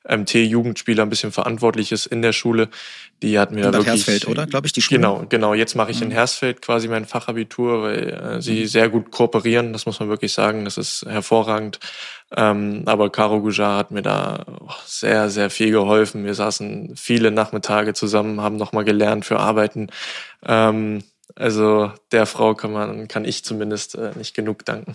[0.06, 2.68] MT-Jugendspieler ein bisschen verantwortlich ist in der Schule.
[3.22, 4.06] Die hat mir in da wirklich.
[4.06, 4.46] Hersfeld, oder?
[4.46, 4.98] Glaube ich, die Schule.
[4.98, 5.54] Genau, genau.
[5.54, 6.12] Jetzt mache ich in mhm.
[6.12, 8.66] Hersfeld quasi mein Fachabitur, weil äh, sie mhm.
[8.66, 9.72] sehr gut kooperieren.
[9.72, 10.64] Das muss man wirklich sagen.
[10.64, 11.80] Das ist hervorragend.
[12.36, 14.44] Ähm, aber Caro Gujar hat mir da
[14.84, 16.24] sehr, sehr viel geholfen.
[16.24, 19.88] Wir saßen viele Nachmittage zusammen, haben nochmal gelernt für Arbeiten.
[20.46, 21.02] Ähm,
[21.34, 24.94] also der Frau kann man, kann ich zumindest äh, nicht genug danken.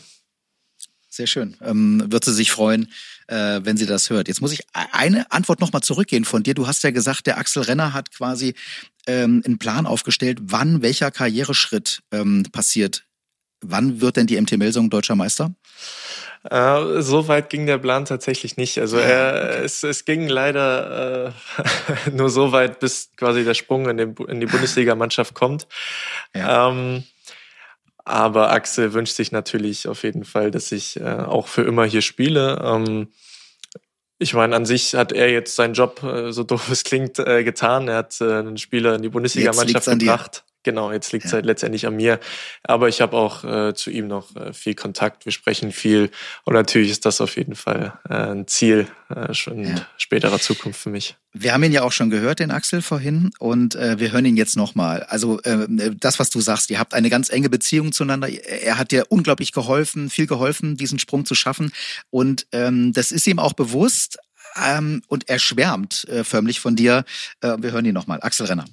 [1.12, 1.58] Sehr schön.
[1.62, 2.92] Ähm, wird sie sich freuen,
[3.28, 4.28] äh, wenn sie das hört.
[4.28, 6.54] Jetzt muss ich e-, eine Antwort nochmal zurückgehen von dir.
[6.54, 8.54] Du hast ja gesagt, der Axel Renner hat quasi
[9.08, 13.06] ähm, einen Plan aufgestellt, wann welcher Karriereschritt ähm, passiert.
[13.62, 15.54] Wann wird denn die MT Melsung deutscher Meister?
[16.44, 18.80] Äh, so weit ging der Plan tatsächlich nicht.
[18.80, 21.34] Also er, es, es ging leider
[22.08, 25.68] äh, nur so weit, bis quasi der Sprung in, den, in die Bundesligamannschaft kommt.
[26.36, 26.70] Ja.
[26.70, 27.04] Ähm,
[28.06, 32.02] aber Axel wünscht sich natürlich auf jeden Fall, dass ich äh, auch für immer hier
[32.02, 32.60] spiele.
[32.64, 33.10] Ähm,
[34.18, 37.44] ich meine, an sich hat er jetzt seinen Job, äh, so doof es klingt, äh,
[37.44, 37.88] getan.
[37.88, 40.44] Er hat äh, einen Spieler in die Bundesliga-Mannschaft gebracht.
[40.64, 41.36] Genau, jetzt liegt es ja.
[41.36, 42.20] halt letztendlich an mir.
[42.64, 45.26] Aber ich habe auch äh, zu ihm noch äh, viel Kontakt.
[45.26, 46.12] Wir sprechen viel.
[46.44, 49.88] Und natürlich ist das auf jeden Fall äh, ein Ziel äh, schon in ja.
[49.98, 51.16] späterer Zukunft für mich.
[51.32, 54.36] Wir haben ihn ja auch schon gehört, den Axel vorhin, und äh, wir hören ihn
[54.36, 55.04] jetzt nochmal.
[55.04, 58.28] Also äh, das, was du sagst, ihr habt eine ganz enge Beziehung zueinander.
[58.28, 61.72] Er hat dir unglaublich geholfen, viel geholfen, diesen Sprung zu schaffen.
[62.10, 64.18] Und ähm, das ist ihm auch bewusst.
[64.62, 67.06] Ähm, und er schwärmt förmlich von dir.
[67.40, 68.20] Wir hören ihn nochmal.
[68.22, 68.66] Axel Renner.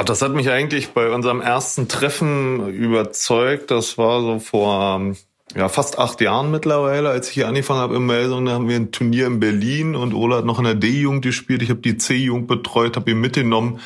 [0.00, 3.70] Ach, das hat mich eigentlich bei unserem ersten Treffen überzeugt.
[3.70, 5.14] Das war so vor
[5.54, 8.46] ja, fast acht Jahren mittlerweile, als ich hier angefangen habe in Melsung.
[8.46, 11.60] Da haben wir ein Turnier in Berlin und Ola hat noch in der D-Jugend gespielt.
[11.60, 13.80] Ich habe die C-Jugend betreut, habe ihn mitgenommen.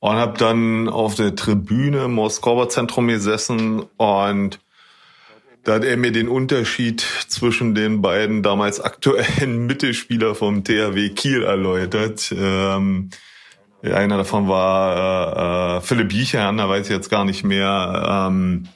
[0.00, 4.60] und habe dann auf der Tribüne im Moskauer Zentrum gesessen und
[5.64, 11.44] da hat er mir den Unterschied zwischen den beiden damals aktuellen Mittelspieler vom THW Kiel
[11.44, 12.30] erläutert.
[12.36, 13.08] Ähm,
[13.92, 18.28] einer davon war äh, äh, Philipp Jichern, da weiß ich jetzt gar nicht mehr.
[18.28, 18.68] Ähm,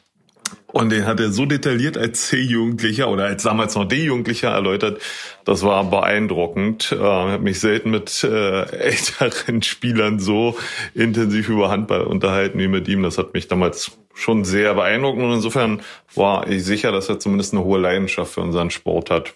[0.72, 5.00] und den hat er so detailliert als C-Jugendlicher oder als damals noch D-Jugendlicher erläutert.
[5.44, 6.92] Das war beeindruckend.
[6.92, 10.56] Äh, ich habe mich selten mit äh, älteren Spielern so
[10.94, 13.02] intensiv über Handball unterhalten wie mit ihm.
[13.02, 15.18] Das hat mich damals schon sehr beeindruckt.
[15.18, 15.80] Und insofern
[16.14, 19.34] war ich sicher, dass er zumindest eine hohe Leidenschaft für unseren Sport hat.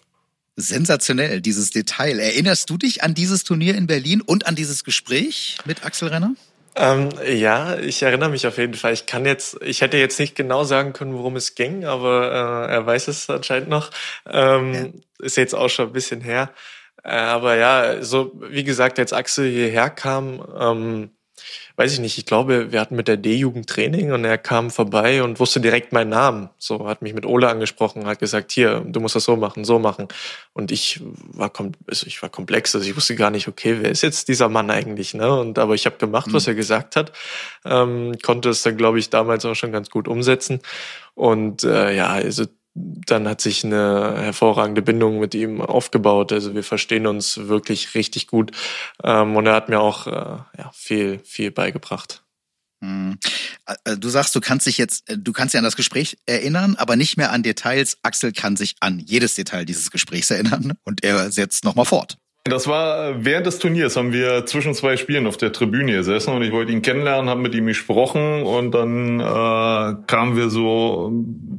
[0.56, 2.18] Sensationell, dieses Detail.
[2.18, 6.34] Erinnerst du dich an dieses Turnier in Berlin und an dieses Gespräch mit Axel Renner?
[6.76, 8.92] Ähm, ja, ich erinnere mich auf jeden Fall.
[8.92, 12.72] Ich kann jetzt, ich hätte jetzt nicht genau sagen können, worum es ging, aber äh,
[12.72, 13.90] er weiß es anscheinend noch.
[14.26, 15.24] Ähm, ja.
[15.24, 16.50] Ist jetzt auch schon ein bisschen her.
[17.04, 21.10] Äh, aber ja, so wie gesagt, als Axel hierher kam, ähm,
[21.76, 25.22] weiß ich nicht, ich glaube, wir hatten mit der D-Jugend Training und er kam vorbei
[25.22, 26.50] und wusste direkt meinen Namen.
[26.58, 29.78] So, hat mich mit Ole angesprochen, hat gesagt, hier, du musst das so machen, so
[29.78, 30.08] machen.
[30.52, 31.52] Und ich war,
[31.86, 34.70] also ich war komplex, also ich wusste gar nicht, okay, wer ist jetzt dieser Mann
[34.70, 35.32] eigentlich, ne?
[35.38, 36.52] Und aber ich habe gemacht, was mhm.
[36.52, 37.12] er gesagt hat,
[37.64, 40.60] ähm, konnte es dann, glaube ich, damals auch schon ganz gut umsetzen.
[41.14, 42.44] Und äh, ja, also
[42.74, 46.32] dann hat sich eine hervorragende Bindung mit ihm aufgebaut.
[46.32, 48.50] Also wir verstehen uns wirklich richtig gut.
[49.02, 50.10] Ähm, und er hat mir auch äh,
[50.58, 52.24] ja, viel, viel beigebracht.
[52.82, 53.18] Hm.
[53.84, 56.74] Äh, du sagst, du kannst dich jetzt, äh, du kannst dich an das Gespräch erinnern,
[56.76, 57.98] aber nicht mehr an Details.
[58.02, 62.18] Axel kann sich an jedes Detail dieses Gesprächs erinnern und er setzt nochmal fort.
[62.46, 66.42] Das war während des Turniers, haben wir zwischen zwei Spielen auf der Tribüne gesessen und
[66.42, 71.10] ich wollte ihn kennenlernen, habe mit ihm gesprochen und dann äh, kamen wir so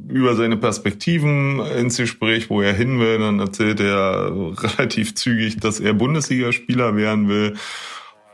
[0.08, 3.18] über seine Perspektiven ins Gespräch, wo er hin will.
[3.18, 4.30] Dann erzählt er
[4.62, 7.56] relativ zügig, dass er Bundesligaspieler werden will.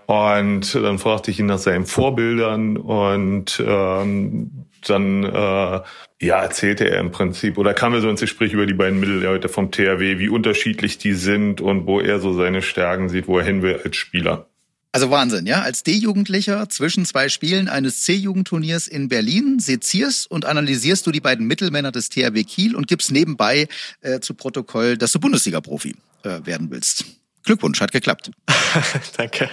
[0.04, 5.80] Und dann fragte ich ihn nach seinen Vorbildern und ähm, dann äh,
[6.20, 9.48] ja, erzählte er im Prinzip oder kam er so ins Gespräch über die beiden Mittelleute
[9.48, 13.44] vom THW, wie unterschiedlich die sind und wo er so seine Stärken sieht, wo er
[13.44, 14.46] hin will als Spieler.
[14.94, 15.62] Also Wahnsinn, ja?
[15.62, 21.46] Als D-Jugendlicher zwischen zwei Spielen eines C-Jugendturniers in Berlin sezierst und analysierst du die beiden
[21.46, 23.68] Mittelmänner des THW Kiel und gibst nebenbei
[24.02, 27.06] äh, zu Protokoll, dass du Bundesliga-Profi äh, werden willst.
[27.42, 28.30] Glückwunsch, hat geklappt.
[29.16, 29.48] Danke.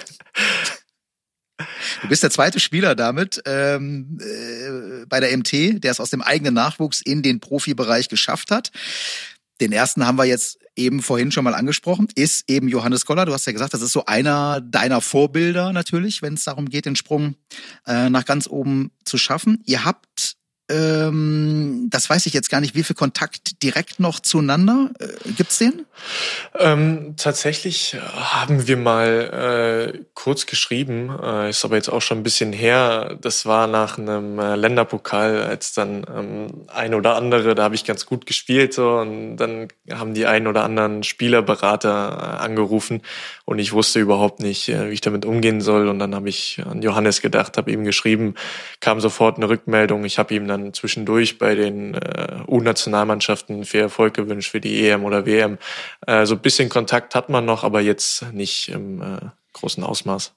[2.02, 6.22] Du bist der zweite Spieler damit ähm, äh, bei der MT, der es aus dem
[6.22, 8.72] eigenen Nachwuchs in den Profibereich geschafft hat.
[9.62, 13.26] Den ersten haben wir jetzt eben vorhin schon mal angesprochen, ist eben Johannes Goller.
[13.26, 16.86] Du hast ja gesagt, das ist so einer deiner Vorbilder natürlich, wenn es darum geht,
[16.86, 17.36] den Sprung
[17.86, 19.62] äh, nach ganz oben zu schaffen.
[19.66, 20.38] Ihr habt
[20.70, 21.29] ähm,
[22.00, 25.86] das weiß ich jetzt gar nicht, wie viel Kontakt direkt noch zueinander äh, gibt's den?
[26.58, 32.24] Ähm, tatsächlich haben wir mal äh, kurz geschrieben, äh, ist aber jetzt auch schon ein
[32.24, 33.18] bisschen her.
[33.20, 37.84] Das war nach einem äh, Länderpokal, als dann ähm, ein oder andere, da habe ich
[37.84, 43.02] ganz gut gespielt so und dann haben die ein oder anderen Spielerberater äh, angerufen
[43.44, 46.62] und ich wusste überhaupt nicht, äh, wie ich damit umgehen soll und dann habe ich
[46.66, 48.36] an Johannes gedacht, habe ihm geschrieben,
[48.80, 54.14] kam sofort eine Rückmeldung, ich habe ihm dann zwischendurch bei den äh, U-Nationalmannschaften viel Erfolg
[54.14, 55.58] gewünscht für die EM oder WM.
[56.06, 59.20] Äh, so ein bisschen Kontakt hat man noch, aber jetzt nicht im äh,
[59.54, 60.34] großen Ausmaß.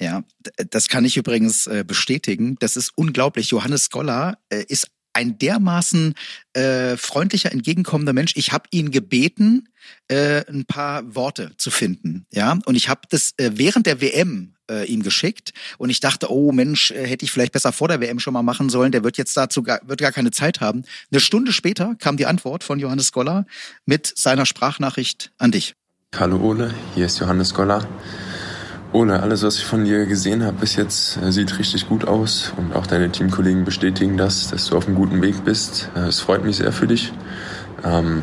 [0.00, 0.22] Ja,
[0.70, 2.56] das kann ich übrigens äh, bestätigen.
[2.60, 3.50] Das ist unglaublich.
[3.50, 4.88] Johannes Scholler äh, ist
[5.18, 6.14] ein dermaßen
[6.52, 8.34] äh, freundlicher, entgegenkommender Mensch.
[8.36, 9.68] Ich habe ihn gebeten,
[10.06, 12.58] äh, ein paar Worte zu finden, ja.
[12.66, 16.52] Und ich habe das äh, während der WM äh, ihm geschickt und ich dachte, oh
[16.52, 18.92] Mensch, äh, hätte ich vielleicht besser vor der WM schon mal machen sollen.
[18.92, 20.84] Der wird jetzt dazu gar, wird gar keine Zeit haben.
[21.10, 23.44] Eine Stunde später kam die Antwort von Johannes Goller
[23.86, 25.74] mit seiner Sprachnachricht an dich.
[26.14, 27.86] Hallo Ole, hier ist Johannes Goller.
[28.90, 32.54] Ole, alles, was ich von dir gesehen habe bis jetzt, äh, sieht richtig gut aus
[32.56, 35.90] und auch deine Teamkollegen bestätigen das, dass du auf einem guten Weg bist.
[35.94, 37.12] Äh, es freut mich sehr für dich.
[37.84, 38.22] Ähm,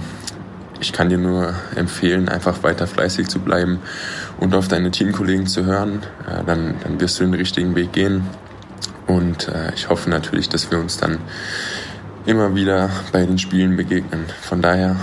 [0.79, 3.79] ich kann dir nur empfehlen, einfach weiter fleißig zu bleiben
[4.39, 6.01] und auf deine Teamkollegen zu hören.
[6.27, 8.23] Äh, dann, dann wirst du den richtigen Weg gehen.
[9.05, 11.19] Und ich hoffe natürlich, dass wir uns dann
[12.25, 14.25] immer wieder bei den Spielen begegnen.
[14.41, 14.95] Von daher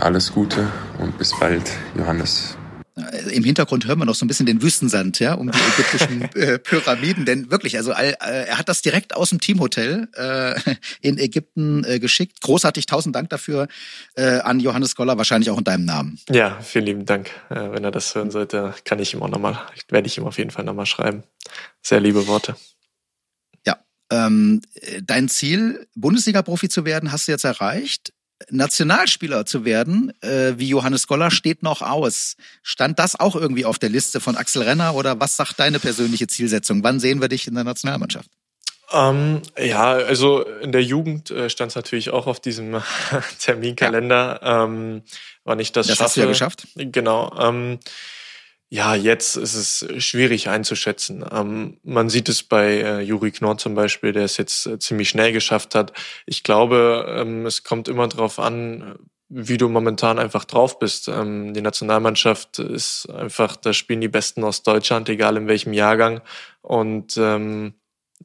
[0.00, 2.56] alles Gute und bis bald, Johannes.
[2.96, 6.22] Äh, Im Hintergrund hören wir noch so ein bisschen den Wüstensand, ja, um die ägyptischen
[6.34, 7.24] äh, Pyramiden.
[7.24, 10.60] Denn wirklich, also äh, er hat das direkt aus dem Teamhotel äh,
[11.00, 12.40] in Ägypten äh, geschickt.
[12.42, 13.68] Großartig, tausend Dank dafür
[14.14, 16.20] äh, an Johannes Goller, wahrscheinlich auch in deinem Namen.
[16.30, 17.30] Ja, vielen lieben Dank.
[17.48, 20.38] Äh, wenn er das hören sollte, kann ich ihm auch nochmal, werde ich ihm auf
[20.38, 21.22] jeden Fall nochmal schreiben.
[21.82, 22.56] Sehr liebe Worte.
[23.66, 23.78] Ja,
[24.10, 24.60] ähm,
[25.02, 28.12] dein Ziel, Bundesliga-Profi zu werden, hast du jetzt erreicht.
[28.50, 32.36] Nationalspieler zu werden, äh, wie Johannes Goller, steht noch aus.
[32.62, 36.26] Stand das auch irgendwie auf der Liste von Axel Renner oder was sagt deine persönliche
[36.26, 36.82] Zielsetzung?
[36.82, 38.30] Wann sehen wir dich in der Nationalmannschaft?
[38.92, 42.82] Ähm, ja, also in der Jugend äh, stand es natürlich auch auf diesem
[43.38, 44.64] Terminkalender, ja.
[44.64, 45.02] ähm,
[45.44, 46.04] wann ich das, das schaffe.
[46.04, 46.66] Hast du ja geschafft.
[46.76, 47.34] Genau.
[47.38, 47.78] Ähm,
[48.74, 51.22] ja, jetzt ist es schwierig einzuschätzen.
[51.30, 55.10] Ähm, man sieht es bei äh, Juri Knorr zum Beispiel, der es jetzt äh, ziemlich
[55.10, 55.92] schnell geschafft hat.
[56.24, 58.94] Ich glaube, ähm, es kommt immer darauf an,
[59.28, 61.08] wie du momentan einfach drauf bist.
[61.08, 66.22] Ähm, die Nationalmannschaft ist einfach, da spielen die Besten aus Deutschland, egal in welchem Jahrgang.
[66.62, 67.74] Und ähm,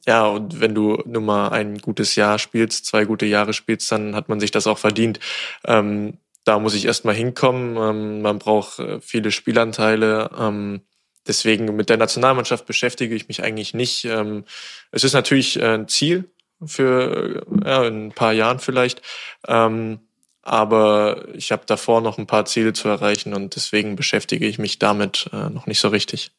[0.06, 4.14] ja, und wenn du nur mal ein gutes Jahr spielst, zwei gute Jahre spielst, dann
[4.16, 5.20] hat man sich das auch verdient.
[5.66, 6.16] Ähm,
[6.48, 7.76] da muss ich erstmal hinkommen.
[7.76, 10.30] Ähm, man braucht äh, viele Spielanteile.
[10.36, 10.80] Ähm,
[11.26, 14.06] deswegen mit der Nationalmannschaft beschäftige ich mich eigentlich nicht.
[14.06, 14.44] Ähm,
[14.90, 16.32] es ist natürlich äh, ein Ziel
[16.64, 19.02] für ja, in ein paar Jahren vielleicht.
[19.46, 20.00] Ähm,
[20.40, 24.78] aber ich habe davor noch ein paar Ziele zu erreichen und deswegen beschäftige ich mich
[24.78, 26.30] damit äh, noch nicht so richtig.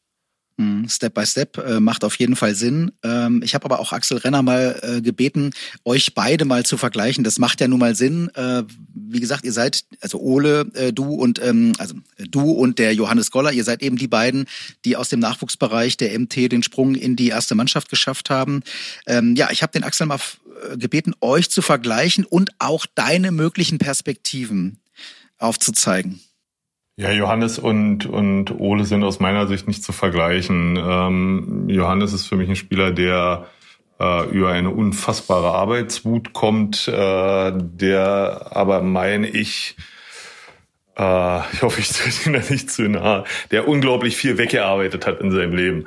[0.56, 2.92] Mhm, Step by Step äh, macht auf jeden Fall Sinn.
[3.02, 5.52] Ähm, ich habe aber auch Axel Renner mal äh, gebeten,
[5.84, 7.24] euch beide mal zu vergleichen.
[7.24, 8.30] Das macht ja nun mal Sinn.
[8.34, 12.78] Äh, wie gesagt, ihr seid, also Ole, äh, du und ähm, also äh, du und
[12.78, 14.46] der Johannes Goller, ihr seid eben die beiden,
[14.84, 18.62] die aus dem Nachwuchsbereich der MT den Sprung in die erste Mannschaft geschafft haben.
[19.06, 20.20] Ähm, ja, ich habe den Axel mal
[20.70, 24.78] äh, gebeten, euch zu vergleichen und auch deine möglichen Perspektiven
[25.38, 26.20] aufzuzeigen.
[26.96, 30.76] Ja, Johannes und, und Ole sind aus meiner Sicht nicht zu vergleichen.
[30.76, 33.46] Ähm, Johannes ist für mich ein Spieler, der
[33.98, 39.76] äh, über eine unfassbare Arbeitswut kommt, äh, der aber meine ich,
[40.96, 45.20] äh, ich hoffe, ich trete ihn da nicht zu nahe, der unglaublich viel weggearbeitet hat
[45.20, 45.86] in seinem Leben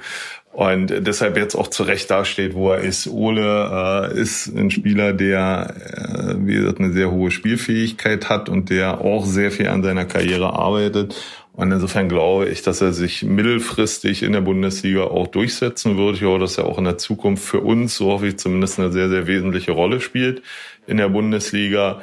[0.53, 3.07] und deshalb jetzt auch zu Recht dasteht, wo er ist.
[3.07, 8.69] Ole äh, ist ein Spieler, der, äh, wie gesagt, eine sehr hohe Spielfähigkeit hat und
[8.69, 11.15] der auch sehr viel an seiner Karriere arbeitet.
[11.53, 16.15] Und insofern glaube ich, dass er sich mittelfristig in der Bundesliga auch durchsetzen wird.
[16.15, 18.91] Ich glaube, dass er auch in der Zukunft für uns, so hoffe ich zumindest, eine
[18.91, 20.43] sehr, sehr wesentliche Rolle spielt
[20.85, 22.01] in der Bundesliga.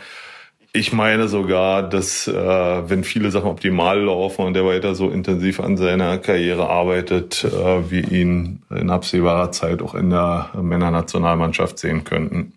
[0.72, 5.58] Ich meine sogar, dass äh, wenn viele Sachen optimal laufen und er weiter so intensiv
[5.58, 12.04] an seiner Karriere arbeitet, äh, wir ihn in absehbarer Zeit auch in der Männernationalmannschaft sehen
[12.04, 12.52] könnten.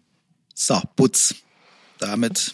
[0.53, 1.35] So, Butz.
[1.97, 2.53] Damit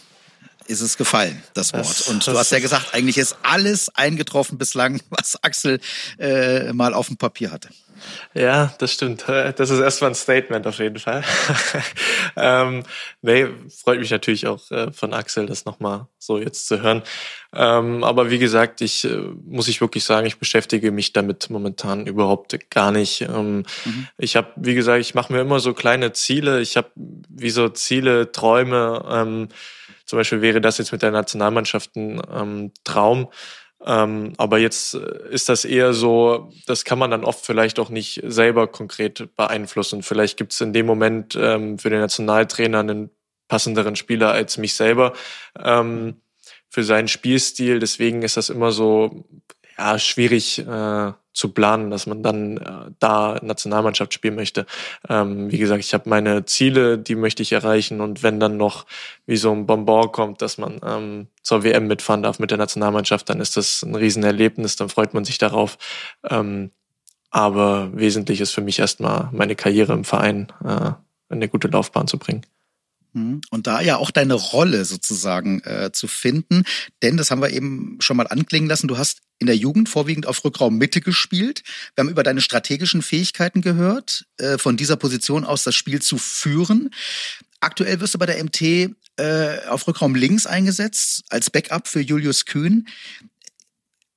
[0.68, 1.82] ist es gefallen, das Wort.
[1.82, 5.82] Das, und du hast ja gesagt, eigentlich ist alles eingetroffen bislang, was Axel
[6.20, 7.70] äh, mal auf dem Papier hatte.
[8.34, 9.26] Ja, das stimmt.
[9.28, 11.24] Das ist erstmal ein Statement auf jeden Fall.
[12.36, 12.84] ähm,
[13.22, 13.48] nee,
[13.84, 17.04] freut mich natürlich auch äh, von Axel, das nochmal so jetzt zu hören.
[17.54, 22.06] Ähm, aber wie gesagt, ich äh, muss ich wirklich sagen, ich beschäftige mich damit momentan
[22.06, 23.22] überhaupt gar nicht.
[23.22, 24.08] Ähm, mhm.
[24.18, 26.62] Ich habe, wie gesagt, ich mache mir immer so kleine Ziele.
[26.62, 29.06] Ich habe wie so Ziele, Träume.
[29.10, 29.50] Ähm,
[30.06, 33.28] zum Beispiel wäre das jetzt mit der Nationalmannschaft ein ähm, Traum.
[33.86, 37.90] Ähm, aber jetzt äh, ist das eher so, das kann man dann oft vielleicht auch
[37.90, 40.04] nicht selber konkret beeinflussen.
[40.04, 43.10] Vielleicht gibt es in dem Moment ähm, für den Nationaltrainer einen
[43.48, 45.14] passenderen Spieler als mich selber
[45.58, 46.22] ähm,
[46.70, 47.80] für seinen Spielstil.
[47.80, 49.26] Deswegen ist das immer so
[49.80, 54.66] ja, schwierig äh, zu planen, dass man dann äh, da Nationalmannschaft spielen möchte.
[55.08, 58.86] Ähm, wie gesagt, ich habe meine Ziele, die möchte ich erreichen und wenn dann noch
[59.26, 63.30] wie so ein Bonbon kommt, dass man ähm, zur WM mitfahren darf mit der Nationalmannschaft,
[63.30, 65.78] dann ist das ein Riesenerlebnis, dann freut man sich darauf.
[66.30, 66.72] Ähm,
[67.30, 70.92] aber wesentlich ist für mich erstmal meine Karriere im Verein äh,
[71.30, 72.46] eine gute Laufbahn zu bringen.
[73.14, 73.40] Mhm.
[73.50, 76.64] Und da ja auch deine Rolle sozusagen äh, zu finden,
[77.02, 78.90] denn das haben wir eben schon mal anklingen lassen.
[78.90, 81.64] Du hast in der Jugend vorwiegend auf Rückraum Mitte gespielt.
[81.96, 86.18] Wir haben über deine strategischen Fähigkeiten gehört, äh, von dieser Position aus das Spiel zu
[86.18, 86.90] führen.
[87.62, 88.62] Aktuell wirst du bei der MT
[89.18, 92.88] äh, auf Rückraum links eingesetzt als Backup für Julius Kühn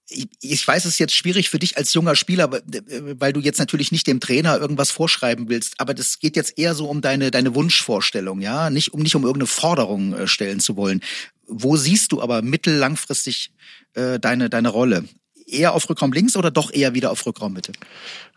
[0.08, 3.92] ich weiß, es ist jetzt schwierig für dich als junger Spieler, weil du jetzt natürlich
[3.92, 7.54] nicht dem Trainer irgendwas vorschreiben willst, aber das geht jetzt eher so um deine, deine
[7.54, 11.00] Wunschvorstellung, ja, nicht um, nicht um irgendeine Forderung äh, stellen zu wollen.
[11.46, 13.52] Wo siehst du aber mittellangfristig
[13.94, 15.04] äh, deine, deine Rolle?
[15.52, 17.72] Eher auf Rückraum links oder doch eher wieder auf Rückraum Mitte?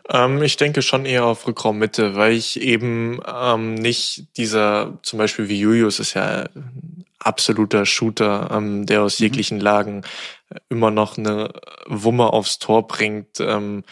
[0.08, 5.18] Ähm, ich denke schon eher auf Rückraum Mitte, weil ich eben ähm, nicht dieser, zum
[5.18, 6.44] Beispiel wie Julius ist ja
[7.18, 9.24] absoluter Shooter, ähm, der aus mhm.
[9.24, 10.02] jeglichen Lagen
[10.68, 11.52] immer noch eine
[11.86, 13.40] Wumme aufs Tor bringt.
[13.40, 13.84] Ähm,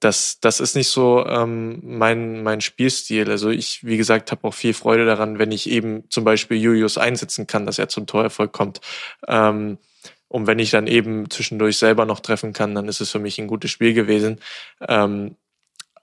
[0.00, 3.30] das, das ist nicht so ähm, mein, mein Spielstil.
[3.30, 6.98] Also ich, wie gesagt, habe auch viel Freude daran, wenn ich eben zum Beispiel Julius
[6.98, 8.80] einsetzen kann, dass er zum Torerfolg kommt.
[9.26, 9.78] Ähm,
[10.28, 13.38] und wenn ich dann eben zwischendurch selber noch treffen kann, dann ist es für mich
[13.38, 14.40] ein gutes Spiel gewesen.
[14.86, 15.36] Ähm,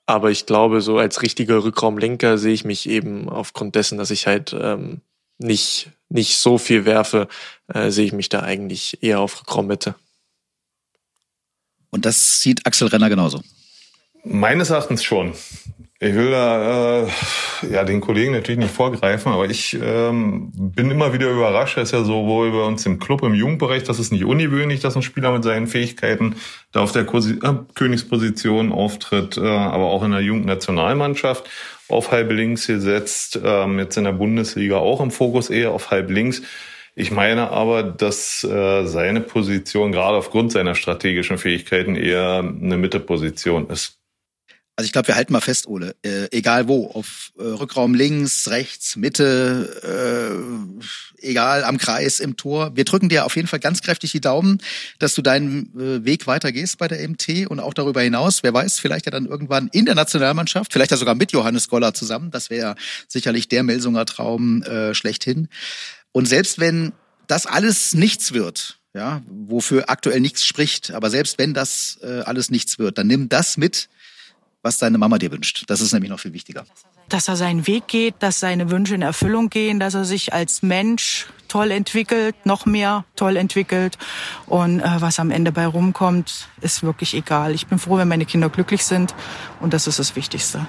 [0.08, 4.28] aber ich glaube, so als richtiger Rückraumlenker sehe ich mich eben aufgrund dessen, dass ich
[4.28, 5.02] halt ähm,
[5.38, 7.28] nicht nicht so viel werfe,
[7.68, 9.96] äh, sehe ich mich da eigentlich eher auf Raummitte.
[11.90, 13.42] Und das sieht Axel Renner genauso.
[14.24, 15.34] Meines Erachtens schon.
[16.00, 17.08] Ich will da äh,
[17.72, 21.78] ja den Kollegen natürlich nicht vorgreifen, aber ich ähm, bin immer wieder überrascht.
[21.78, 24.82] Das ist ja so wohl bei uns im Club, im Jugendbereich, das ist nicht ungewöhnlich,
[24.82, 26.36] dass ein Spieler mit seinen Fähigkeiten
[26.74, 31.50] da auf der Kosi äh, Königsposition auftritt, äh, aber auch in der Jugendnationalmannschaft
[31.88, 36.10] auf halb links gesetzt, ähm, jetzt in der Bundesliga auch im Fokus eher auf halb
[36.10, 36.42] links.
[36.96, 43.70] Ich meine aber, dass äh, seine Position gerade aufgrund seiner strategischen Fähigkeiten eher eine Mitteposition
[43.70, 44.00] ist.
[44.78, 48.50] Also ich glaube, wir halten mal fest, Ole, äh, egal wo, auf äh, Rückraum links,
[48.50, 50.42] rechts, Mitte,
[51.22, 52.76] äh, egal am Kreis, im Tor.
[52.76, 54.62] Wir drücken dir auf jeden Fall ganz kräftig die Daumen,
[55.00, 58.44] dass du deinen äh, Weg weitergehst bei der MT und auch darüber hinaus.
[58.44, 61.94] Wer weiß, vielleicht ja dann irgendwann in der Nationalmannschaft, vielleicht ja sogar mit Johannes Goller
[61.94, 62.32] zusammen.
[62.32, 62.76] Das wäre
[63.08, 65.48] sicherlich der Melsunger Traum äh, schlechthin.
[66.12, 66.92] Und selbst wenn
[67.28, 72.50] das alles nichts wird, ja, wofür aktuell nichts spricht, aber selbst wenn das äh, alles
[72.50, 73.90] nichts wird, dann nimm das mit,
[74.66, 75.64] was deine Mama dir wünscht.
[75.68, 76.66] Das ist nämlich noch viel wichtiger.
[77.08, 80.64] Dass er seinen Weg geht, dass seine Wünsche in Erfüllung gehen, dass er sich als
[80.64, 83.98] Mensch toll entwickelt, noch mehr toll entwickelt.
[84.48, 87.54] Und äh, was am Ende bei rumkommt, ist wirklich egal.
[87.54, 89.14] Ich bin froh, wenn meine Kinder glücklich sind.
[89.62, 90.66] Und das ist das Wichtigste.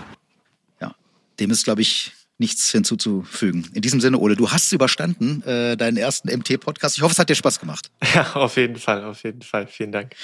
[0.80, 0.94] Ja,
[1.40, 3.70] dem ist, glaube ich, nichts hinzuzufügen.
[3.72, 6.98] In diesem Sinne, Ole, du hast überstanden, äh, deinen ersten MT-Podcast.
[6.98, 7.90] Ich hoffe, es hat dir Spaß gemacht.
[8.14, 9.66] Ja, auf jeden Fall, auf jeden Fall.
[9.66, 10.14] Vielen Dank.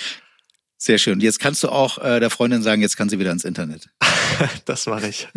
[0.84, 1.20] Sehr schön.
[1.20, 3.88] Jetzt kannst du auch äh, der Freundin sagen, jetzt kann sie wieder ins Internet.
[4.64, 5.28] das mache ich.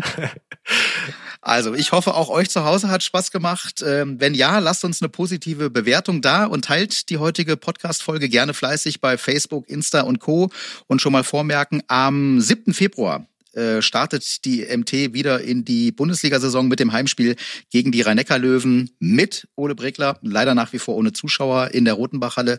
[1.41, 3.83] also, ich hoffe, auch euch zu Hause hat Spaß gemacht.
[3.85, 8.55] Ähm, wenn ja, lasst uns eine positive Bewertung da und teilt die heutige Podcast-Folge gerne
[8.55, 10.49] fleißig bei Facebook, Insta und Co.
[10.87, 12.73] Und schon mal vormerken, am 7.
[12.73, 17.35] Februar äh, startet die MT wieder in die Bundesliga-Saison mit dem Heimspiel
[17.69, 22.53] gegen die Rhein-Neckar-Löwen mit Ole Bregler, leider nach wie vor ohne Zuschauer in der Rotenbachhalle.
[22.53, 22.57] Äh,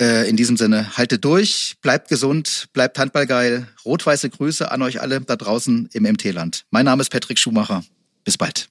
[0.00, 3.66] in diesem Sinne, haltet durch, bleibt gesund, bleibt handballgeil.
[3.84, 6.64] Rot-weiße Grüße an euch alle da draußen im MT-Land.
[6.70, 7.84] Mein Name ist Patrick Schumacher.
[8.24, 8.70] Bis bald.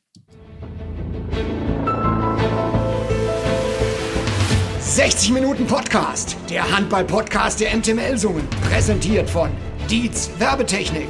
[4.79, 9.51] 60 Minuten Podcast, der Handball-Podcast der MT Melsungen, präsentiert von
[9.89, 11.07] Dietz Werbetechnik.